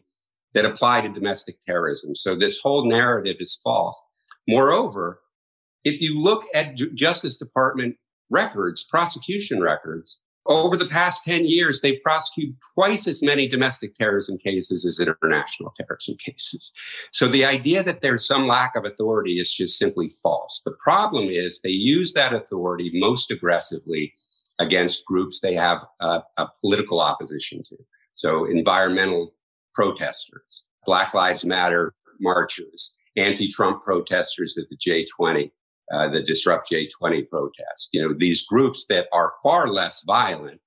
[0.53, 2.15] that apply to domestic terrorism.
[2.15, 3.99] So this whole narrative is false.
[4.47, 5.21] Moreover,
[5.83, 7.95] if you look at Justice Department
[8.29, 14.37] records, prosecution records, over the past 10 years, they've prosecuted twice as many domestic terrorism
[14.37, 16.73] cases as international terrorism cases.
[17.11, 20.61] So the idea that there's some lack of authority is just simply false.
[20.63, 24.13] The problem is they use that authority most aggressively
[24.59, 27.77] against groups they have a, a political opposition to.
[28.15, 29.33] So environmental
[29.73, 35.51] protesters, Black Lives Matter marchers, anti-Trump protesters at the J20,
[35.93, 37.89] uh, the Disrupt J20 protest.
[37.93, 40.59] You know, these groups that are far less violent.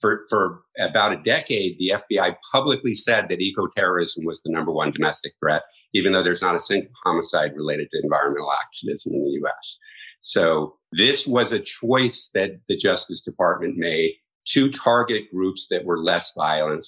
[0.00, 4.90] For, for about a decade, the FBI publicly said that eco-terrorism was the number one
[4.90, 5.62] domestic threat,
[5.94, 9.78] even though there's not a single homicide related to environmental activism in the U.S.
[10.20, 14.14] So this was a choice that the Justice Department made
[14.48, 16.84] to target groups that were less violent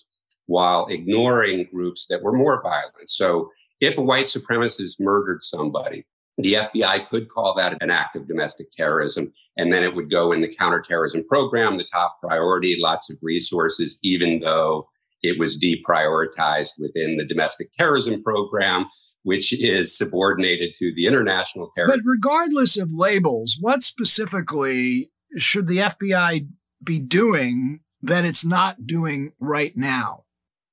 [0.46, 3.08] while ignoring groups that were more violent.
[3.08, 6.06] So if a white supremacist murdered somebody,
[6.38, 10.32] the FBI could call that an act of domestic terrorism, and then it would go
[10.32, 14.88] in the counterterrorism program, the top priority, lots of resources, even though
[15.22, 18.86] it was deprioritized within the domestic terrorism program
[19.26, 21.98] which is subordinated to the international terrorism.
[21.98, 26.46] But regardless of labels, what specifically should the FBI
[26.84, 30.26] be doing that it's not doing right now?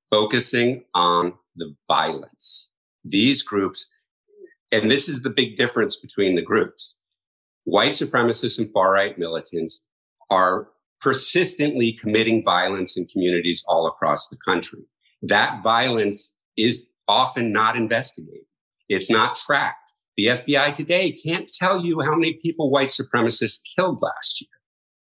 [0.08, 2.70] Focusing on the violence.
[3.04, 3.92] These groups,
[4.74, 6.98] and this is the big difference between the groups.
[7.64, 9.84] White supremacists and far right militants
[10.30, 10.68] are
[11.00, 14.80] persistently committing violence in communities all across the country.
[15.22, 18.46] That violence is often not investigated.
[18.88, 19.92] It's not tracked.
[20.16, 24.48] The FBI today can't tell you how many people white supremacists killed last year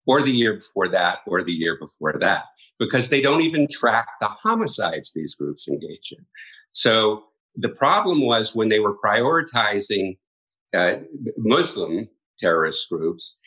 [0.07, 2.45] or the year before that or the year before that
[2.79, 6.25] because they don't even track the homicides these groups engage in.
[6.73, 10.17] So the problem was when they were prioritizing
[10.73, 10.95] uh,
[11.37, 12.07] Muslim
[12.39, 13.37] terrorist groups,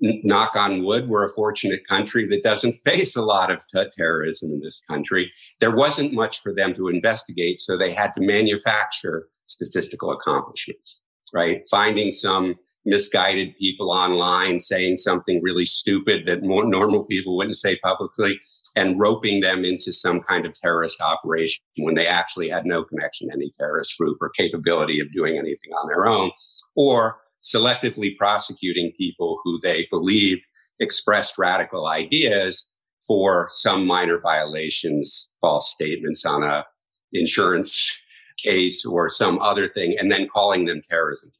[0.00, 4.52] knock on wood, we're a fortunate country that doesn't face a lot of t- terrorism
[4.52, 5.30] in this country.
[5.60, 11.00] There wasn't much for them to investigate, so they had to manufacture statistical accomplishments,
[11.34, 11.62] right?
[11.70, 17.76] Finding some misguided people online saying something really stupid that more normal people wouldn't say
[17.76, 18.40] publicly
[18.76, 23.28] and roping them into some kind of terrorist operation when they actually had no connection
[23.28, 26.30] to any terrorist group or capability of doing anything on their own
[26.74, 30.42] or selectively prosecuting people who they believed
[30.80, 32.72] expressed radical ideas
[33.06, 36.64] for some minor violations, false statements on a
[37.12, 37.92] insurance
[38.38, 41.30] case or some other thing, and then calling them terrorism.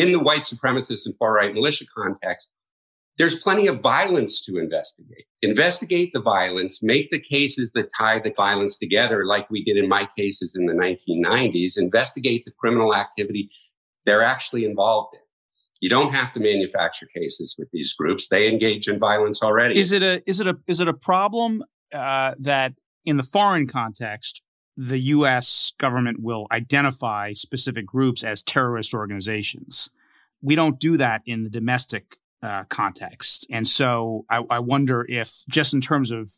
[0.00, 2.48] In the white supremacist and far right militia context,
[3.18, 5.24] there's plenty of violence to investigate.
[5.40, 9.88] Investigate the violence, make the cases that tie the violence together, like we did in
[9.88, 13.48] my cases in the 1990s, investigate the criminal activity
[14.04, 15.20] they're actually involved in.
[15.80, 19.78] You don't have to manufacture cases with these groups; they engage in violence already.
[19.78, 22.72] Is it a is it a is it a problem uh, that
[23.04, 24.42] in the foreign context,
[24.76, 25.72] the U.S.
[25.78, 29.90] government will identify specific groups as terrorist organizations?
[30.42, 35.44] We don't do that in the domestic uh, context, and so I, I wonder if,
[35.48, 36.32] just in terms of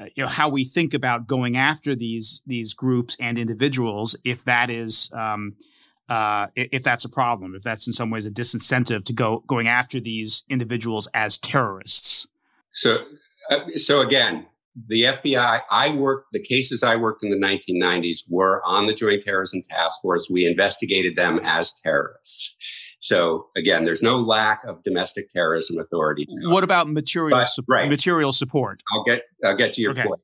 [0.00, 4.44] uh, you know how we think about going after these these groups and individuals, if
[4.44, 5.54] that is um,
[6.08, 9.68] uh, if that's a problem, if that's in some ways a disincentive to go going
[9.68, 12.26] after these individuals as terrorists.
[12.68, 13.04] So,
[13.50, 14.46] uh, so again,
[14.88, 15.60] the FBI.
[15.70, 20.02] I worked the cases I worked in the 1990s were on the Joint Terrorism Task
[20.02, 20.28] Force.
[20.30, 22.56] We investigated them as terrorists.
[23.00, 26.36] So again, there's no lack of domestic terrorism authorities.
[26.44, 27.88] What about material but, su- right.
[27.88, 28.82] material support?
[28.92, 30.04] I'll get I'll get to your okay.
[30.04, 30.20] point.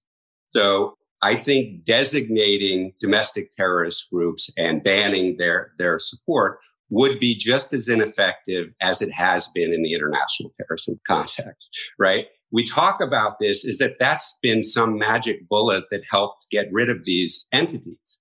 [0.51, 7.73] So I think designating domestic terrorist groups and banning their, their support would be just
[7.73, 12.27] as ineffective as it has been in the international terrorism context, right?
[12.53, 16.91] We talk about this as if that's been some magic bullet that helped get rid
[16.91, 18.21] of these entities.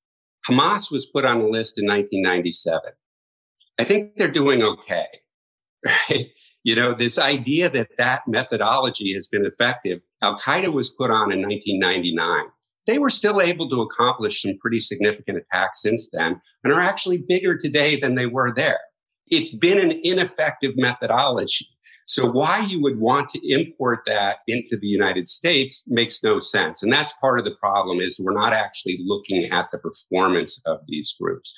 [0.49, 2.91] Hamas was put on the list in 1997.
[3.79, 5.07] I think they're doing okay.
[5.85, 6.27] Right?
[6.65, 11.31] You know, this idea that that methodology has been effective, Al Qaeda was put on
[11.31, 12.43] in 1999.
[12.85, 17.23] They were still able to accomplish some pretty significant attacks since then and are actually
[17.27, 18.79] bigger today than they were there.
[19.27, 21.67] It's been an ineffective methodology.
[22.09, 26.81] So why you would want to import that into the United States makes no sense.
[26.81, 30.79] And that's part of the problem is we're not actually looking at the performance of
[30.87, 31.53] these groups.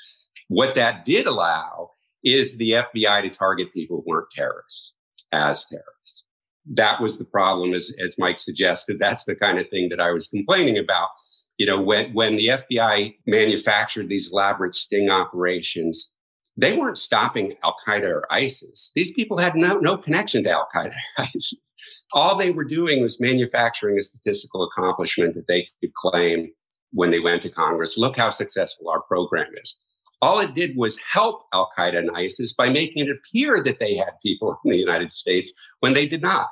[0.49, 1.91] What that did allow
[2.26, 4.93] is the FBI to target people who weren't terrorists
[5.32, 6.28] as terrorists.
[6.66, 8.99] That was the problem, as, as Mike suggested.
[8.99, 11.08] That's the kind of thing that I was complaining about.
[11.60, 16.12] You know, when, when the FBI manufactured these elaborate sting operations,
[16.62, 18.91] they weren't stopping Al Qaeda or ISIS.
[18.95, 20.93] These people had no, no connection to Al Qaeda or
[21.24, 21.74] ISIS.
[22.14, 26.51] All they were doing was manufacturing a statistical accomplishment that they could claim
[26.91, 27.97] when they went to Congress.
[27.97, 29.82] Look how successful our program is.
[30.22, 33.95] All it did was help Al Qaeda and ISIS by making it appear that they
[33.95, 36.47] had people in the United States when they did not.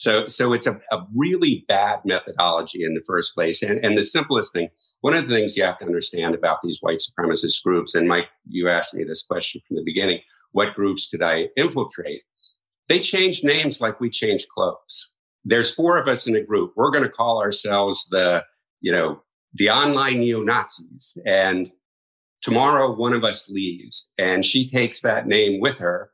[0.00, 3.62] So, so it's a, a really bad methodology in the first place.
[3.62, 4.70] And, and the simplest thing,
[5.02, 8.28] one of the things you have to understand about these white supremacist groups, and Mike,
[8.48, 10.20] you asked me this question from the beginning
[10.52, 12.22] what groups did I infiltrate?
[12.88, 15.12] They change names like we change clothes.
[15.44, 16.72] There's four of us in a group.
[16.76, 18.42] We're going to call ourselves the,
[18.80, 19.20] you know,
[19.52, 21.18] the online neo Nazis.
[21.26, 21.70] And
[22.40, 26.10] tomorrow one of us leaves and she takes that name with her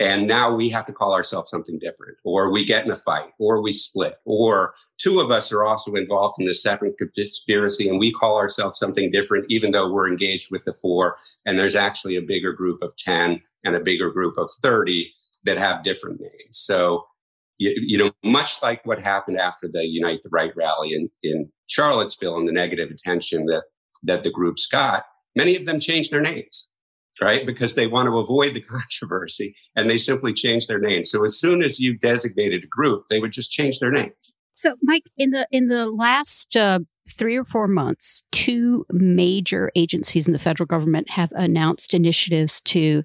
[0.00, 3.30] and now we have to call ourselves something different, or we get in a fight,
[3.38, 7.98] or we split, or two of us are also involved in the separate conspiracy and
[7.98, 11.18] we call ourselves something different, even though we're engaged with the four.
[11.44, 15.12] And there's actually a bigger group of 10 and a bigger group of 30
[15.44, 16.32] that have different names.
[16.52, 17.04] So,
[17.58, 21.50] you, you know, much like what happened after the Unite the Right rally in, in
[21.66, 23.64] Charlottesville and the negative attention that,
[24.02, 25.04] that the groups got,
[25.36, 26.72] many of them changed their names
[27.20, 27.46] right?
[27.46, 31.04] Because they want to avoid the controversy and they simply change their name.
[31.04, 34.32] So as soon as you designated a group, they would just change their names.
[34.54, 40.26] So, Mike, in the in the last uh, three or four months, two major agencies
[40.26, 43.02] in the federal government have announced initiatives to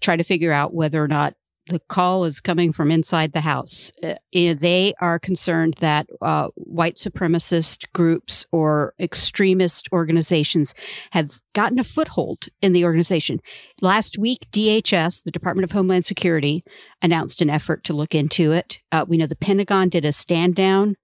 [0.00, 1.34] try to figure out whether or not
[1.66, 3.90] the call is coming from inside the house.
[4.02, 10.74] Uh, they are concerned that uh, white supremacist groups or extremist organizations
[11.12, 13.40] have gotten a foothold in the organization.
[13.80, 16.64] Last week, DHS, the Department of Homeland Security,
[17.00, 18.80] announced an effort to look into it.
[18.92, 20.96] Uh, we know the Pentagon did a stand down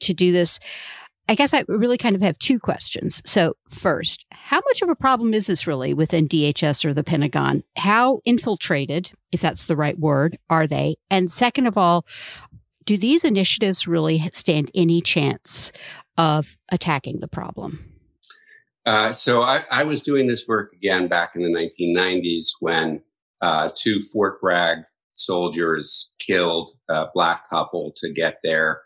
[0.00, 0.58] to do this.
[1.30, 3.22] I guess I really kind of have two questions.
[3.24, 7.62] So, first, how much of a problem is this really within DHS or the Pentagon?
[7.76, 10.96] How infiltrated, if that's the right word, are they?
[11.08, 12.04] And second of all,
[12.84, 15.70] do these initiatives really stand any chance
[16.18, 17.78] of attacking the problem?
[18.84, 23.02] Uh, so, I, I, was doing this work again back in the 1990s when
[23.40, 24.78] uh, two Fort Bragg
[25.12, 28.80] soldiers killed a black couple to get their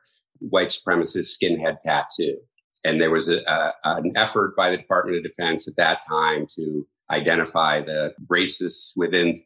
[0.51, 2.39] white supremacist skinhead tattoo.
[2.85, 6.47] And there was a, a, an effort by the Department of Defense at that time
[6.55, 9.43] to identify the racists within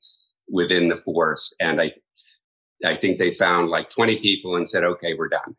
[0.49, 1.55] within the force.
[1.61, 1.92] And I
[2.84, 5.55] I think they found like 20 people and said, okay, we're done.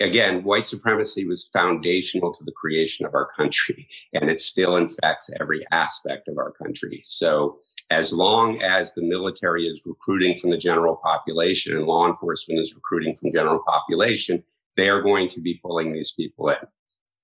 [0.00, 5.30] Again, white supremacy was foundational to the creation of our country, and it still infects
[5.40, 7.00] every aspect of our country.
[7.02, 7.58] So
[7.90, 12.74] as long as the military is recruiting from the general population and law enforcement is
[12.74, 14.42] recruiting from general population,
[14.76, 16.56] they are going to be pulling these people in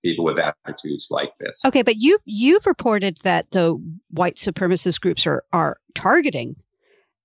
[0.05, 1.64] people with attitudes like this.
[1.64, 3.80] Okay, but you've you've reported that the
[4.11, 6.57] white supremacist groups are are targeting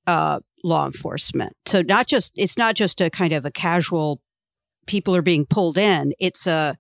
[0.08, 1.56] uh, law enforcement.
[1.66, 4.22] So not just it's not just a kind of a casual
[4.88, 6.14] people are being pulled in.
[6.20, 6.78] It's a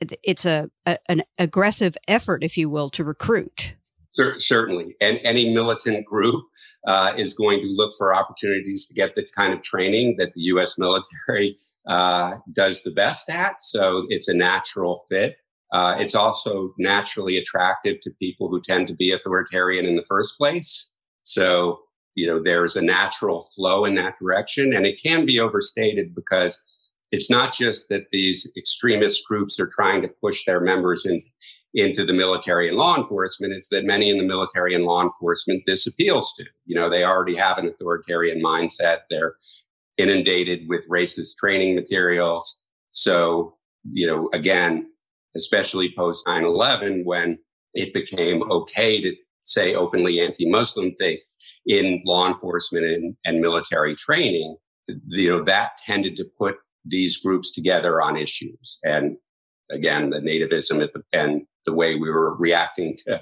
[0.00, 3.74] it's a, a an aggressive effort, if you will, to recruit.
[4.38, 6.42] Certainly, and any militant group
[6.86, 10.40] uh, is going to look for opportunities to get the kind of training that the
[10.42, 10.78] U.S.
[10.78, 13.62] military uh, does the best at.
[13.62, 15.36] So it's a natural fit.
[15.72, 20.36] Uh, it's also naturally attractive to people who tend to be authoritarian in the first
[20.38, 20.90] place.
[21.22, 21.80] So,
[22.14, 24.74] you know, there's a natural flow in that direction.
[24.74, 26.62] And it can be overstated because
[27.12, 31.22] it's not just that these extremist groups are trying to push their members in,
[31.74, 33.52] into the military and law enforcement.
[33.52, 36.44] It's that many in the military and law enforcement this appeals to.
[36.64, 39.00] You know, they already have an authoritarian mindset.
[39.10, 39.34] They're
[39.98, 42.62] inundated with racist training materials.
[42.90, 43.56] So,
[43.90, 44.90] you know, again,
[45.36, 47.38] especially post 9 11, when
[47.74, 49.12] it became okay to
[49.44, 54.56] say openly anti Muslim things in law enforcement and, and military training,
[55.08, 58.78] you know, that tended to put these groups together on issues.
[58.84, 59.16] And
[59.70, 63.20] again, the nativism at the, and the way we were reacting to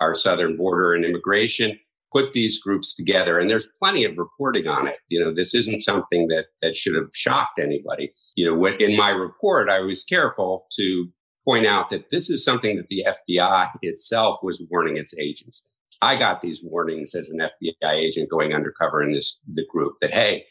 [0.00, 1.78] our southern border and immigration
[2.12, 4.96] put these groups together and there's plenty of reporting on it.
[5.08, 8.12] You know this isn't something that that should have shocked anybody.
[8.36, 11.08] You know what in my report i was careful to
[11.46, 15.68] point out that this is something that the fbi itself was warning its agents.
[16.02, 20.14] I got these warnings as an fbi agent going undercover in this the group that
[20.14, 20.44] hey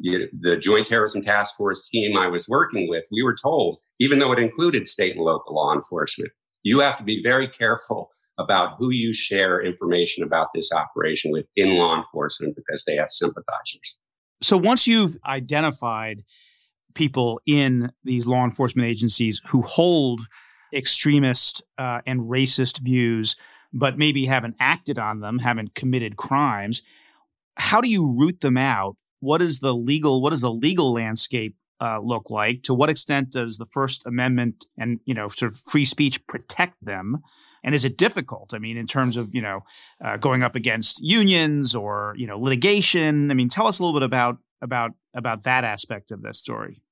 [0.00, 4.18] you, the joint terrorism task force team i was working with we were told even
[4.18, 6.30] though it included state and local law enforcement
[6.62, 11.46] you have to be very careful about who you share information about this operation with
[11.56, 13.96] in law enforcement because they have sympathizers.
[14.42, 16.22] So once you've identified
[16.94, 20.20] people in these law enforcement agencies who hold
[20.72, 23.36] extremist uh, and racist views,
[23.72, 26.82] but maybe haven't acted on them, haven't committed crimes,
[27.56, 28.96] how do you root them out?
[29.20, 30.22] What is the legal?
[30.22, 32.62] What does the legal landscape uh, look like?
[32.64, 36.76] To what extent does the First Amendment and you know sort of free speech protect
[36.80, 37.18] them?
[37.64, 38.54] And is it difficult?
[38.54, 39.64] I mean, in terms of you know
[40.04, 43.30] uh, going up against unions or you know litigation.
[43.30, 46.82] I mean, tell us a little bit about about about that aspect of this story.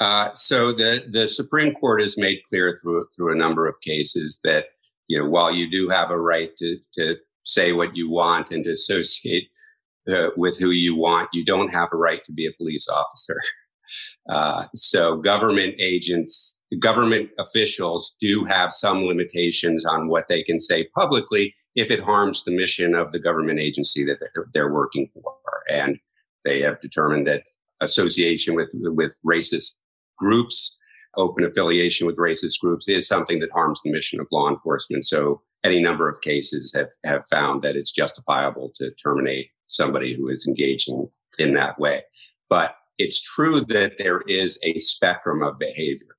[0.00, 4.40] Uh, so the the Supreme Court has made clear through through a number of cases
[4.44, 4.66] that
[5.08, 8.64] you know while you do have a right to to say what you want and
[8.64, 9.48] to associate
[10.08, 13.36] uh, with who you want, you don't have a right to be a police officer.
[14.28, 20.88] Uh, so government agents, government officials do have some limitations on what they can say
[20.94, 25.34] publicly if it harms the mission of the government agency that they're, they're working for.
[25.70, 25.98] And
[26.44, 27.44] they have determined that
[27.80, 29.76] association with, with racist
[30.18, 30.76] groups,
[31.16, 35.04] open affiliation with racist groups is something that harms the mission of law enforcement.
[35.04, 40.28] So any number of cases have, have found that it's justifiable to terminate somebody who
[40.28, 42.02] is engaging in that way.
[42.48, 46.16] But it's true that there is a spectrum of behavior,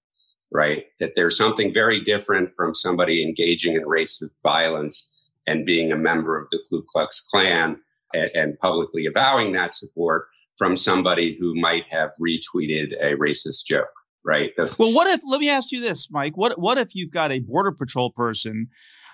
[0.52, 0.86] right?
[1.00, 6.40] That there's something very different from somebody engaging in racist violence and being a member
[6.40, 7.78] of the Ku Klux Klan
[8.14, 10.26] and, and publicly avowing that support
[10.58, 13.88] from somebody who might have retweeted a racist joke
[14.24, 14.52] right?
[14.78, 15.22] well, what if?
[15.26, 16.38] Let me ask you this, Mike.
[16.38, 18.68] What what if you've got a border patrol person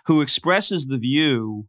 [0.06, 1.68] who expresses the view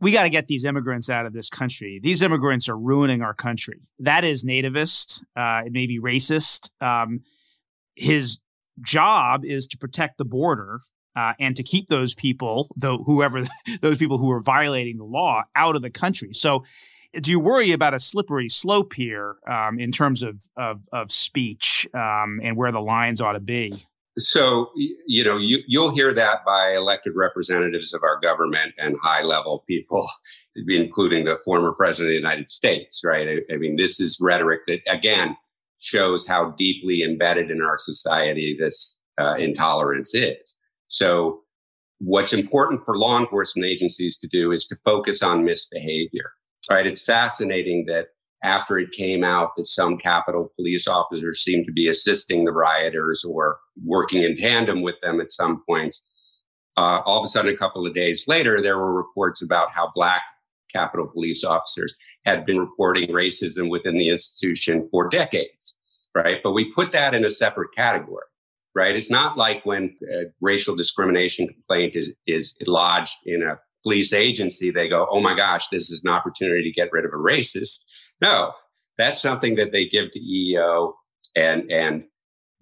[0.00, 2.00] we got to get these immigrants out of this country.
[2.02, 3.80] These immigrants are ruining our country.
[3.98, 5.20] That is nativist.
[5.36, 6.70] Uh, it may be racist.
[6.82, 7.20] Um,
[7.94, 8.40] his
[8.80, 10.80] job is to protect the border
[11.16, 13.44] uh, and to keep those people, though whoever
[13.80, 16.32] those people who are violating the law, out of the country.
[16.32, 16.64] So,
[17.20, 21.86] do you worry about a slippery slope here um, in terms of of, of speech
[21.92, 23.74] um, and where the lines ought to be?
[24.18, 29.22] So, you know, you, you'll hear that by elected representatives of our government and high
[29.22, 30.06] level people,
[30.68, 33.28] including the former president of the United States, right?
[33.28, 35.36] I, I mean, this is rhetoric that, again,
[35.78, 40.56] shows how deeply embedded in our society this uh, intolerance is.
[40.88, 41.40] So,
[41.98, 46.32] what's important for law enforcement agencies to do is to focus on misbehavior,
[46.70, 46.86] right?
[46.86, 48.08] It's fascinating that
[48.42, 53.24] after it came out that some Capitol police officers seemed to be assisting the rioters
[53.24, 56.02] or working in tandem with them at some points.
[56.76, 59.90] Uh, all of a sudden, a couple of days later, there were reports about how
[59.94, 60.22] Black
[60.72, 65.78] Capitol police officers had been reporting racism within the institution for decades,
[66.14, 66.38] right?
[66.42, 68.24] But we put that in a separate category,
[68.74, 68.96] right?
[68.96, 74.70] It's not like when a racial discrimination complaint is, is lodged in a police agency,
[74.70, 77.80] they go, oh my gosh, this is an opportunity to get rid of a racist
[78.20, 78.52] no,
[78.98, 80.92] that's something that they give to EEO
[81.36, 82.04] and, and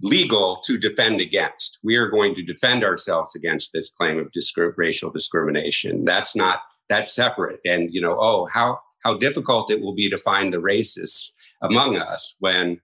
[0.02, 1.78] legal to defend against.
[1.82, 6.04] We are going to defend ourselves against this claim of discri- racial discrimination.
[6.04, 7.61] That's not, that's separate.
[7.64, 11.32] And, you know, oh, how, how difficult it will be to find the racists
[11.62, 12.80] among us when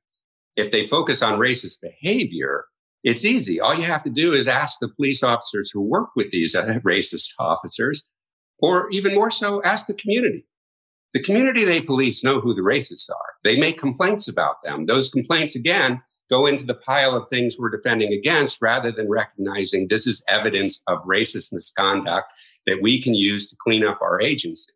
[0.57, 2.67] if they focus on racist behavior,
[3.03, 3.61] it's easy.
[3.61, 6.55] All you have to do is ask the police officers who work with these
[6.85, 8.09] racist officers,
[8.59, 10.47] or even more so, ask the community.
[11.15, 13.35] The community they police know who the racists are.
[13.45, 14.83] They make complaints about them.
[14.85, 19.87] Those complaints, again, go into the pile of things we're defending against rather than recognizing
[19.87, 22.27] this is evidence of racist misconduct
[22.67, 24.73] that we can use to clean up our agency.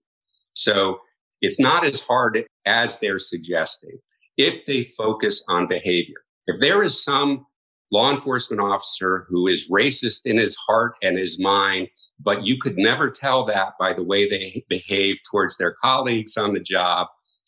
[0.55, 1.01] So
[1.41, 3.99] it's not as hard as they're suggesting
[4.37, 6.17] if they focus on behavior.
[6.47, 7.47] If there is some
[7.91, 11.89] law enforcement officer who is racist in his heart and his mind,
[12.21, 16.53] but you could never tell that by the way they behave towards their colleagues on
[16.53, 17.07] the job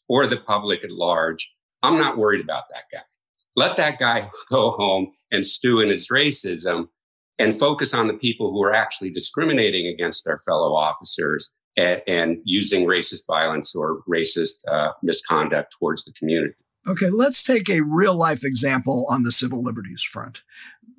[0.08, 1.54] or the public at large.
[1.82, 3.04] I'm not worried about that guy.
[3.56, 6.88] Let that guy go home and stew in his racism
[7.38, 12.38] and focus on the people who are actually discriminating against their fellow officers and, and
[12.44, 16.54] using racist violence or racist uh, misconduct towards the community.
[16.86, 20.42] Okay, let's take a real life example on the civil liberties front.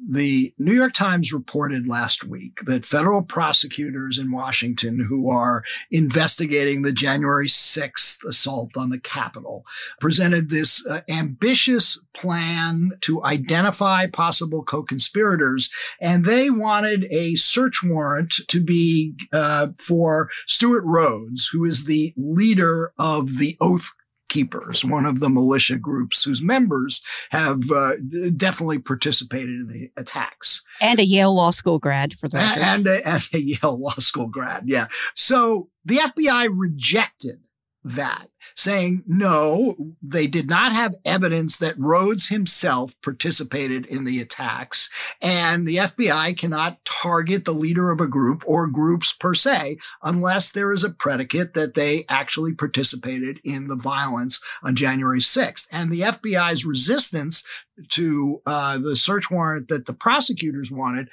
[0.03, 6.81] The New York Times reported last week that federal prosecutors in Washington who are investigating
[6.81, 9.63] the January 6th assault on the Capitol
[9.99, 15.71] presented this uh, ambitious plan to identify possible co conspirators.
[15.99, 22.13] And they wanted a search warrant to be uh, for Stewart Rhodes, who is the
[22.17, 23.93] leader of the Oath
[24.31, 27.97] Keepers, one of the militia groups whose members have uh,
[28.37, 30.63] definitely participated in the attacks.
[30.79, 32.57] And a Yale Law School grad for that.
[32.57, 34.87] And, and, a, and a Yale Law School grad, yeah.
[35.15, 37.41] So the FBI rejected
[37.83, 44.89] that, saying no, they did not have evidence that Rhodes himself participated in the attacks,
[45.21, 50.51] and the FBI cannot target the leader of a group or groups per se unless
[50.51, 55.67] there is a predicate that they actually participated in the violence on January 6th.
[55.71, 57.43] And the FBI's resistance
[57.89, 61.09] to uh, the search warrant that the prosecutors wanted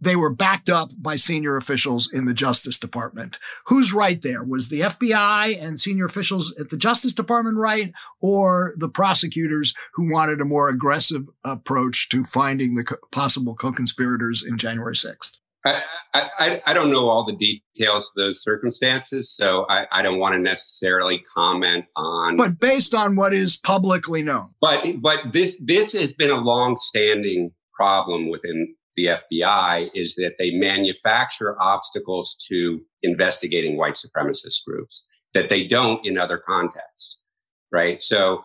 [0.00, 3.38] they were backed up by senior officials in the Justice Department.
[3.66, 4.44] Who's right there?
[4.44, 10.10] Was the FBI and senior officials at the Justice Department right, or the prosecutors who
[10.10, 15.38] wanted a more aggressive approach to finding the co- possible co-conspirators in January 6th?
[15.64, 15.82] I,
[16.14, 20.34] I, I, don't know all the details of those circumstances, so I, I don't want
[20.34, 22.36] to necessarily comment on.
[22.36, 24.54] But based on what is publicly known.
[24.60, 30.50] But but this this has been a long-standing problem within the FBI is that they
[30.50, 37.22] manufacture obstacles to investigating white supremacist groups that they don't in other contexts,
[37.70, 38.02] right?
[38.02, 38.44] So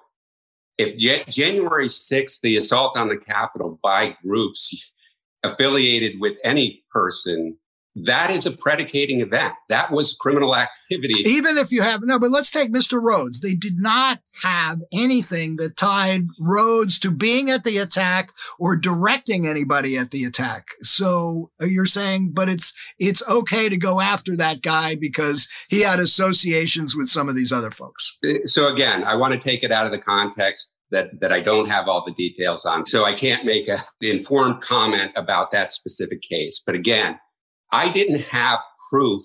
[0.78, 0.95] if
[1.28, 4.91] January 6th, the assault on the Capitol by groups
[5.43, 7.58] affiliated with any person
[7.95, 9.53] that is a predicating event.
[9.69, 11.13] That was criminal activity.
[11.25, 12.99] Even if you have no, but let's take Mr.
[13.01, 13.41] Rhodes.
[13.41, 19.45] They did not have anything that tied Rhodes to being at the attack or directing
[19.47, 20.67] anybody at the attack.
[20.81, 25.81] So uh, you're saying, but it's it's okay to go after that guy because he
[25.81, 28.17] had associations with some of these other folks.
[28.27, 31.39] Uh, so again, I want to take it out of the context that, that I
[31.39, 32.85] don't have all the details on.
[32.85, 36.61] So I can't make an informed comment about that specific case.
[36.65, 37.19] But again,
[37.74, 38.59] I didn't have
[38.91, 39.21] proof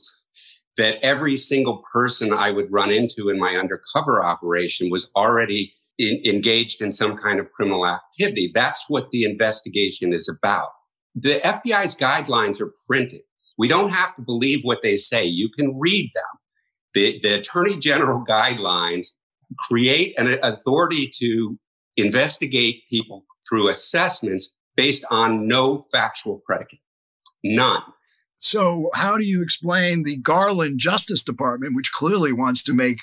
[0.79, 6.23] that every single person I would run into in my undercover operation was already in,
[6.25, 8.51] engaged in some kind of criminal activity.
[8.55, 10.69] That's what the investigation is about.
[11.15, 13.21] The FBI's guidelines are printed.
[13.59, 15.25] We don't have to believe what they say.
[15.25, 16.25] You can read them.
[16.95, 19.09] The, the Attorney General guidelines
[19.59, 21.59] create an authority to
[21.97, 26.79] investigate people through assessments based on no factual predicate.
[27.43, 27.83] None.
[28.41, 32.99] So, how do you explain the Garland Justice Department, which clearly wants to make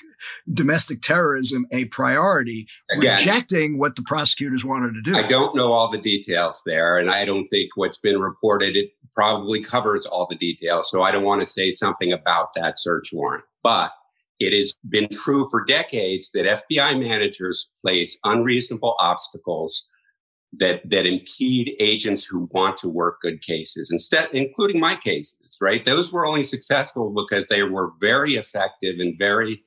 [0.52, 5.14] domestic terrorism a priority, Again, rejecting what the prosecutors wanted to do?
[5.16, 8.92] I don't know all the details there, and I don't think what's been reported it
[9.12, 10.90] probably covers all the details.
[10.90, 13.92] So, I don't want to say something about that search warrant, but
[14.40, 19.86] it has been true for decades that FBI managers place unreasonable obstacles
[20.58, 25.84] that that impede agents who want to work good cases instead including my cases right?
[25.84, 29.62] Those were only successful because they were very effective and very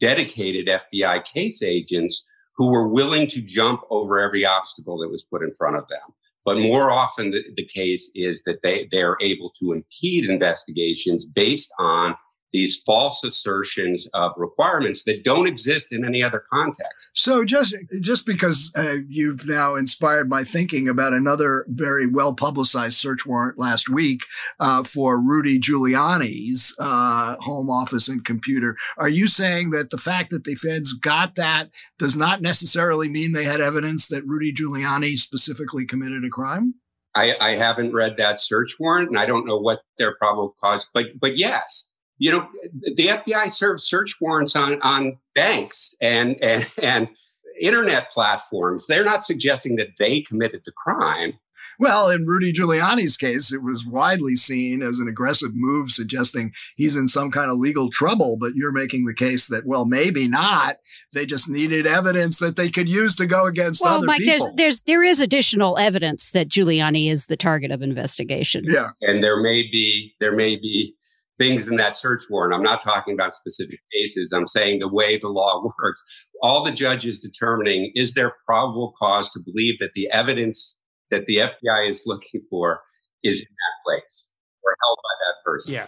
[0.00, 2.26] dedicated FBI case agents
[2.56, 6.00] who were willing to jump over every obstacle that was put in front of them.
[6.44, 11.72] But more often the, the case is that they they're able to impede investigations based
[11.78, 12.14] on
[12.52, 17.10] these false assertions of requirements that don't exist in any other context.
[17.14, 22.98] So just just because uh, you've now inspired my thinking about another very well publicized
[22.98, 24.24] search warrant last week
[24.58, 30.30] uh, for Rudy Giuliani's uh, home office and computer, are you saying that the fact
[30.30, 35.16] that the feds got that does not necessarily mean they had evidence that Rudy Giuliani
[35.16, 36.74] specifically committed a crime?
[37.14, 40.88] I, I haven't read that search warrant, and I don't know what their probable cause.
[40.94, 41.89] But but yes,
[42.20, 42.46] you know,
[42.82, 47.08] the FBI serves search warrants on, on banks and, and, and
[47.60, 48.86] internet platforms.
[48.86, 51.32] They're not suggesting that they committed the crime.
[51.78, 56.94] Well, in Rudy Giuliani's case, it was widely seen as an aggressive move suggesting he's
[56.94, 58.36] in some kind of legal trouble.
[58.38, 60.76] But you're making the case that, well, maybe not.
[61.14, 64.44] They just needed evidence that they could use to go against well, other Mike, people.
[64.48, 68.64] There's, there's, there is additional evidence that Giuliani is the target of investigation.
[68.68, 68.90] Yeah.
[69.00, 70.94] And there may be, there may be
[71.40, 72.54] things in that search warrant.
[72.54, 74.32] I'm not talking about specific cases.
[74.32, 76.02] I'm saying the way the law works.
[76.42, 80.78] All the judge is determining is there probable cause to believe that the evidence
[81.10, 82.80] that the FBI is looking for
[83.24, 85.74] is in that place or held by that person.
[85.74, 85.86] Yeah.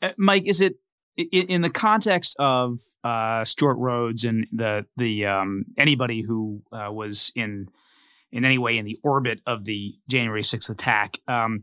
[0.00, 0.76] Uh, Mike, is it
[1.16, 7.32] in, the context of uh, Stewart Rhodes and the the um, anybody who uh, was
[7.36, 7.68] in
[8.32, 11.62] in any way in the orbit of the January 6th attack, um,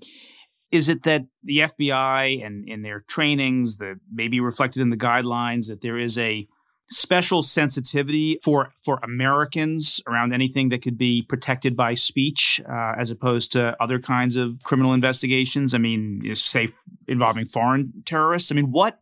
[0.72, 4.98] is it that the FBI and in their trainings that may be reflected in the
[4.98, 6.48] guidelines that there is a
[6.90, 13.12] special sensitivity for for Americans around anything that could be protected by speech, uh, as
[13.12, 15.74] opposed to other kinds of criminal investigations.
[15.74, 16.70] I mean, say
[17.08, 18.52] involving foreign terrorists.
[18.52, 19.00] I mean, what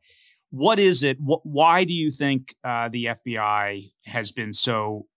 [0.50, 1.18] what is it?
[1.18, 5.08] Wh- why do you think uh, the FBI has been so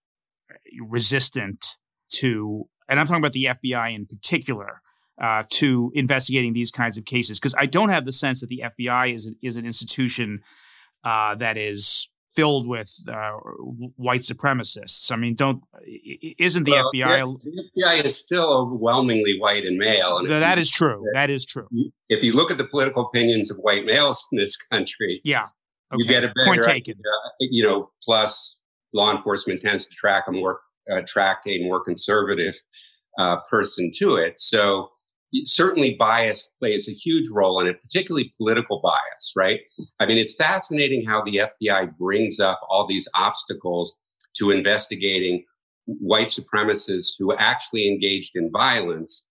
[0.81, 1.77] resistant
[2.15, 2.69] to?
[2.89, 4.81] And I'm talking about the FBI in particular.
[5.21, 8.63] Uh, to investigating these kinds of cases, because I don't have the sense that the
[8.65, 10.41] FBI is an, is an institution
[11.05, 13.33] uh, that is filled with uh,
[13.97, 15.11] white supremacists.
[15.13, 15.63] I mean, don't
[16.39, 17.43] isn't the well, FBI?
[17.43, 20.19] The, the, FBI is still overwhelmingly white and male.
[20.19, 21.05] And that is true.
[21.15, 21.67] That is true.
[22.09, 25.47] If you look at the political opinions of white males in this country, yeah,
[25.93, 25.99] okay.
[25.99, 26.95] you get a better point taken.
[27.41, 28.57] You know, plus
[28.95, 30.61] law enforcement tends to track a more
[30.91, 32.55] uh, track a more conservative
[33.19, 34.39] uh, person to it.
[34.39, 34.91] So
[35.45, 39.61] certainly bias plays a huge role in it, particularly political bias, right?
[40.01, 43.99] I mean, it's fascinating how the FBI brings up all these obstacles
[44.37, 45.45] to investigating
[45.87, 49.29] white supremacists who actually engaged in violence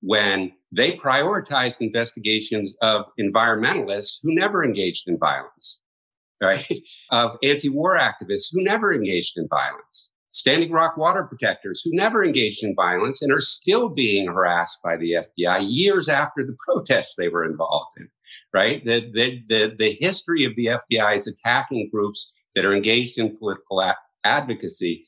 [0.00, 5.80] when they prioritized investigations of environmentalists who never engaged in violence,
[6.42, 6.80] right?
[7.10, 10.10] Of anti war activists who never engaged in violence.
[10.30, 14.96] Standing Rock water protectors who never engaged in violence and are still being harassed by
[14.96, 18.08] the FBI years after the protests they were involved in.
[18.54, 18.84] Right?
[18.84, 23.36] The, the, the, the history of the FBI is attacking groups that are engaged in
[23.36, 25.04] political a- advocacy.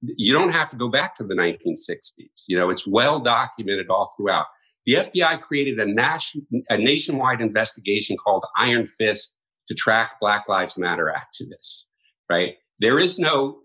[0.00, 2.44] You don't have to go back to the 1960s.
[2.48, 4.46] You know, it's well documented all throughout.
[4.86, 10.78] The FBI created a, nation, a nationwide investigation called Iron Fist to track Black Lives
[10.78, 11.84] Matter activists,
[12.28, 12.56] right?
[12.80, 13.60] There is no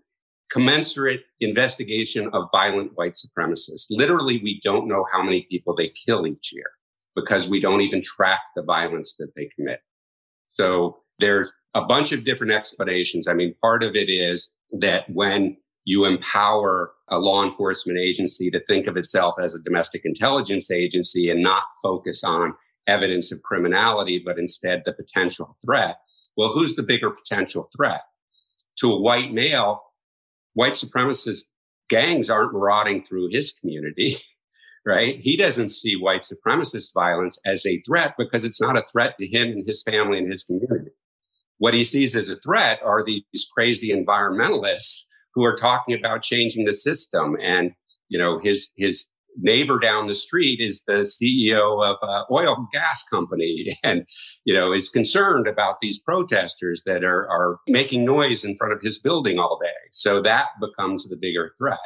[0.50, 3.86] commensurate investigation of violent white supremacists.
[3.90, 6.70] Literally, we don't know how many people they kill each year
[7.14, 9.80] because we don't even track the violence that they commit.
[10.48, 13.28] So there's a bunch of different explanations.
[13.28, 18.60] I mean, part of it is that when you empower a law enforcement agency to
[18.66, 22.54] think of itself as a domestic intelligence agency and not focus on
[22.86, 25.96] evidence of criminality, but instead the potential threat.
[26.36, 28.02] Well, who's the bigger potential threat?
[28.80, 29.82] To a white male,
[30.58, 31.44] white supremacist
[31.88, 34.16] gangs aren't marauding through his community,
[34.84, 35.14] right?
[35.20, 39.26] He doesn't see white supremacist violence as a threat because it's not a threat to
[39.26, 40.90] him and his family and his community.
[41.58, 46.64] What he sees as a threat are these crazy environmentalists who are talking about changing
[46.64, 47.70] the system and
[48.08, 52.68] you know his his neighbor down the street is the CEO of an oil and
[52.72, 54.06] gas company and,
[54.44, 58.82] you know, is concerned about these protesters that are, are making noise in front of
[58.82, 59.68] his building all day.
[59.92, 61.78] So that becomes the bigger threat.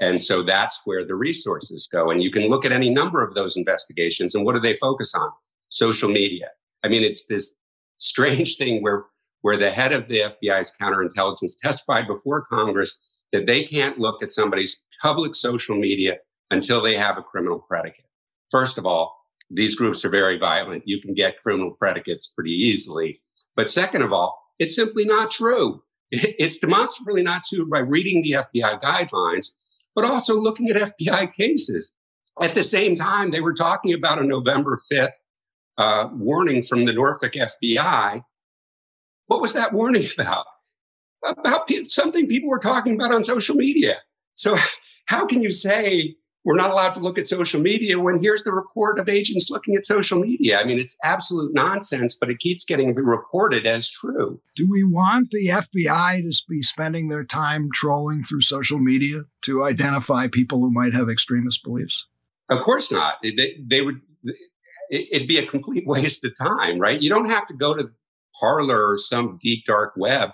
[0.00, 2.10] And so that's where the resources go.
[2.10, 5.14] And you can look at any number of those investigations and what do they focus
[5.14, 5.30] on?
[5.70, 6.48] Social media.
[6.84, 7.56] I mean, it's this
[7.98, 9.04] strange thing where,
[9.40, 14.30] where the head of the FBI's counterintelligence testified before Congress that they can't look at
[14.30, 16.16] somebody's public social media
[16.50, 18.04] until they have a criminal predicate.
[18.50, 19.16] First of all,
[19.50, 20.82] these groups are very violent.
[20.86, 23.20] You can get criminal predicates pretty easily.
[23.54, 25.82] But second of all, it's simply not true.
[26.12, 29.48] It's demonstrably not true by reading the FBI guidelines,
[29.94, 31.92] but also looking at FBI cases.
[32.40, 35.08] At the same time, they were talking about a November 5th
[35.78, 38.22] uh, warning from the Norfolk FBI.
[39.26, 40.46] What was that warning about?
[41.26, 43.96] About something people were talking about on social media.
[44.34, 44.56] So,
[45.06, 46.16] how can you say
[46.46, 49.74] we're not allowed to look at social media when here's the report of agents looking
[49.74, 50.60] at social media.
[50.60, 54.40] I mean, it's absolute nonsense, but it keeps getting reported as true.
[54.54, 59.64] Do we want the FBI to be spending their time trolling through social media to
[59.64, 62.06] identify people who might have extremist beliefs?
[62.48, 63.14] Of course not.
[63.24, 64.00] They, they would.
[64.88, 67.02] It'd be a complete waste of time, right?
[67.02, 67.90] You don't have to go to
[68.38, 70.30] Parler or some deep dark web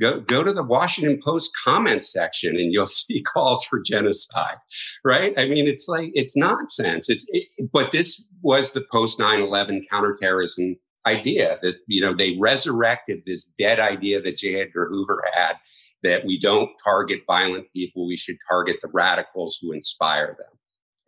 [0.00, 4.56] Go, go to the Washington Post comment section and you'll see calls for genocide,
[5.04, 5.34] right?
[5.36, 7.08] I mean, it's like, it's nonsense.
[7.08, 10.76] It's, it, but this was the post 9 11 counterterrorism
[11.06, 14.60] idea that, you know, they resurrected this dead idea that J.
[14.60, 15.54] Edgar Hoover had
[16.02, 20.58] that we don't target violent people, we should target the radicals who inspire them,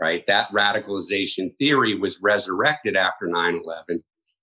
[0.00, 0.26] right?
[0.26, 4.00] That radicalization theory was resurrected after 9 11,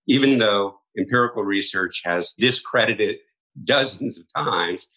[0.07, 3.17] even though empirical research has discredited
[3.64, 4.88] dozens of times.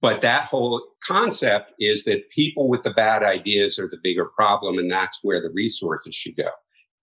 [0.00, 4.78] But that whole concept is that people with the bad ideas are the bigger problem,
[4.78, 6.50] and that's where the resources should go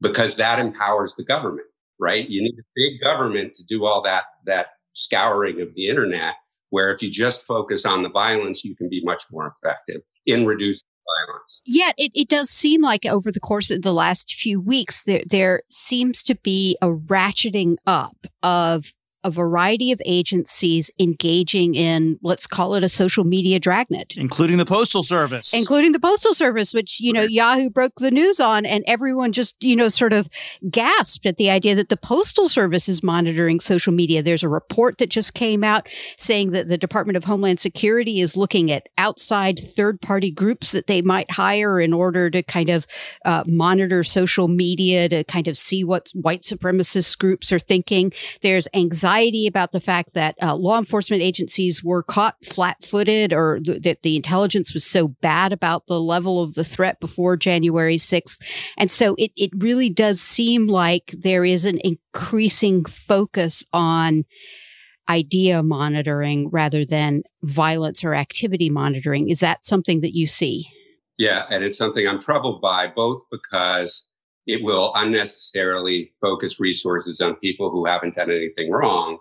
[0.02, 1.68] because that empowers the government,
[2.00, 2.30] right?
[2.30, 6.36] You need a big government to do all that that scouring of the internet,
[6.70, 10.46] where if you just focus on the violence, you can be much more effective in
[10.46, 10.88] reducing
[11.28, 11.62] violence.
[11.66, 15.24] Yet it, it does seem like over the course of the last few weeks, there,
[15.28, 18.94] there seems to be a ratcheting up of
[19.26, 24.66] a variety of agencies engaging in, let's call it a social media dragnet, including the
[24.66, 28.84] Postal Service, including the Postal Service, which, you know, Yahoo broke the news on and
[28.86, 30.30] everyone just, you know, sort of
[30.70, 34.22] gasped at the idea that the Postal Service is monitoring social media.
[34.22, 38.38] There's a report that just came out saying that the Department of Homeland Security is
[38.38, 42.86] looking at outside third party groups that they might hire in order to kind of
[43.26, 48.14] uh, monitor social media to kind of see what white supremacist groups are thinking.
[48.44, 53.32] There's anxiety anxiety about the fact that uh, law enforcement agencies were caught flat footed
[53.32, 57.38] or th- that the intelligence was so bad about the level of the threat before
[57.38, 58.42] January 6th.
[58.78, 64.26] And so it, it really does seem like there is an increasing focus on
[65.08, 69.30] idea monitoring rather than violence or activity monitoring.
[69.30, 70.68] Is that something that you see?
[71.18, 74.10] Yeah, and it's something I'm troubled by, both because
[74.48, 79.18] it will unnecessarily focus resources on people who haven't done anything wrong,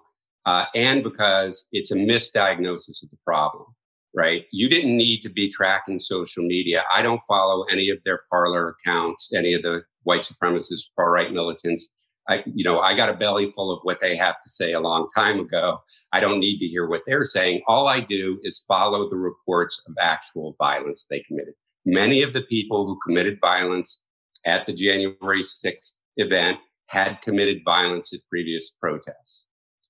[0.47, 3.66] uh, and because it's a misdiagnosis of the problem,
[4.14, 4.45] right?
[4.53, 6.83] You didn't need to be tracking social media.
[6.93, 11.33] I don't follow any of their Parler accounts, any of the white supremacist far right
[11.33, 11.95] militants.
[12.29, 14.81] I, you know, I got a belly full of what they have to say a
[14.81, 15.79] long time ago.
[16.12, 17.62] I don't need to hear what they're saying.
[17.66, 21.55] All I do is follow the reports of actual violence they committed.
[21.85, 24.04] Many of the people who committed violence
[24.47, 29.49] at the January 6th event had committed violence at previous protests.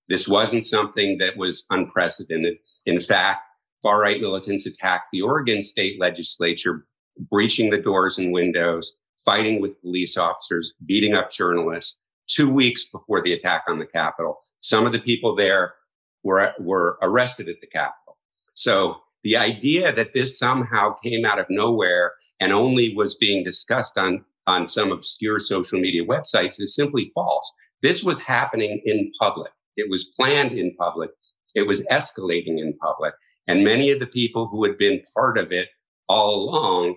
[0.09, 2.57] This wasn't something that was unprecedented.
[2.87, 3.43] In fact,
[3.83, 6.87] far right militants attacked the Oregon state legislature,
[7.31, 13.23] breaching the doors and windows, fighting with police officers, beating up journalists two weeks before
[13.23, 14.39] the attack on the Capitol.
[14.61, 15.75] Some of the people there
[16.23, 18.19] were, were arrested at the Capitol.
[18.55, 23.97] So the idea that this somehow came out of nowhere and only was being discussed
[23.99, 27.53] on on some obscure social media websites is simply false.
[27.83, 29.53] This was happening in public.
[29.77, 31.11] It was planned in public.
[31.55, 33.15] It was escalating in public.
[33.47, 35.69] And many of the people who had been part of it
[36.09, 36.97] all along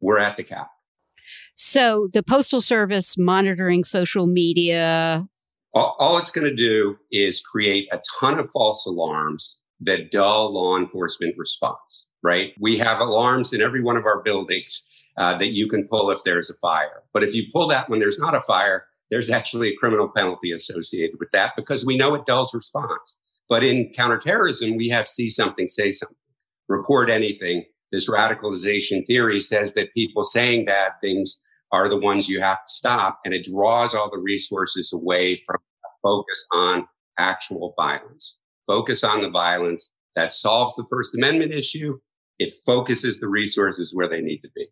[0.00, 0.70] were at the cap.
[1.56, 5.26] So the Postal Service monitoring social media.
[5.74, 10.52] All, all it's going to do is create a ton of false alarms that dull
[10.52, 12.52] law enforcement response, right?
[12.58, 14.84] We have alarms in every one of our buildings
[15.18, 17.02] uh, that you can pull if there's a fire.
[17.12, 20.52] But if you pull that when there's not a fire, there's actually a criminal penalty
[20.52, 23.18] associated with that because we know it dulls response.
[23.48, 26.16] But in counterterrorism, we have see something, say something,
[26.68, 27.64] report anything.
[27.90, 31.42] This radicalization theory says that people saying bad things
[31.72, 35.56] are the ones you have to stop, and it draws all the resources away from
[36.02, 36.86] focus on
[37.18, 38.38] actual violence.
[38.66, 41.98] Focus on the violence that solves the First Amendment issue.
[42.38, 44.68] It focuses the resources where they need to be.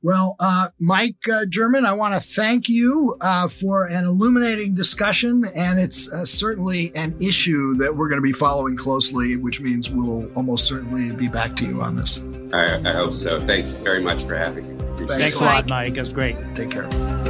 [0.00, 5.44] Well, uh, Mike uh, German, I want to thank you uh, for an illuminating discussion,
[5.56, 9.90] and it's uh, certainly an issue that we're going to be following closely, which means
[9.90, 12.24] we'll almost certainly be back to you on this.
[12.52, 13.38] I, I hope so.
[13.40, 14.84] Thanks very much for having me.
[14.98, 15.96] Thanks, Thanks a lot, Mike.
[15.96, 16.36] It was great.
[16.54, 17.27] Take care.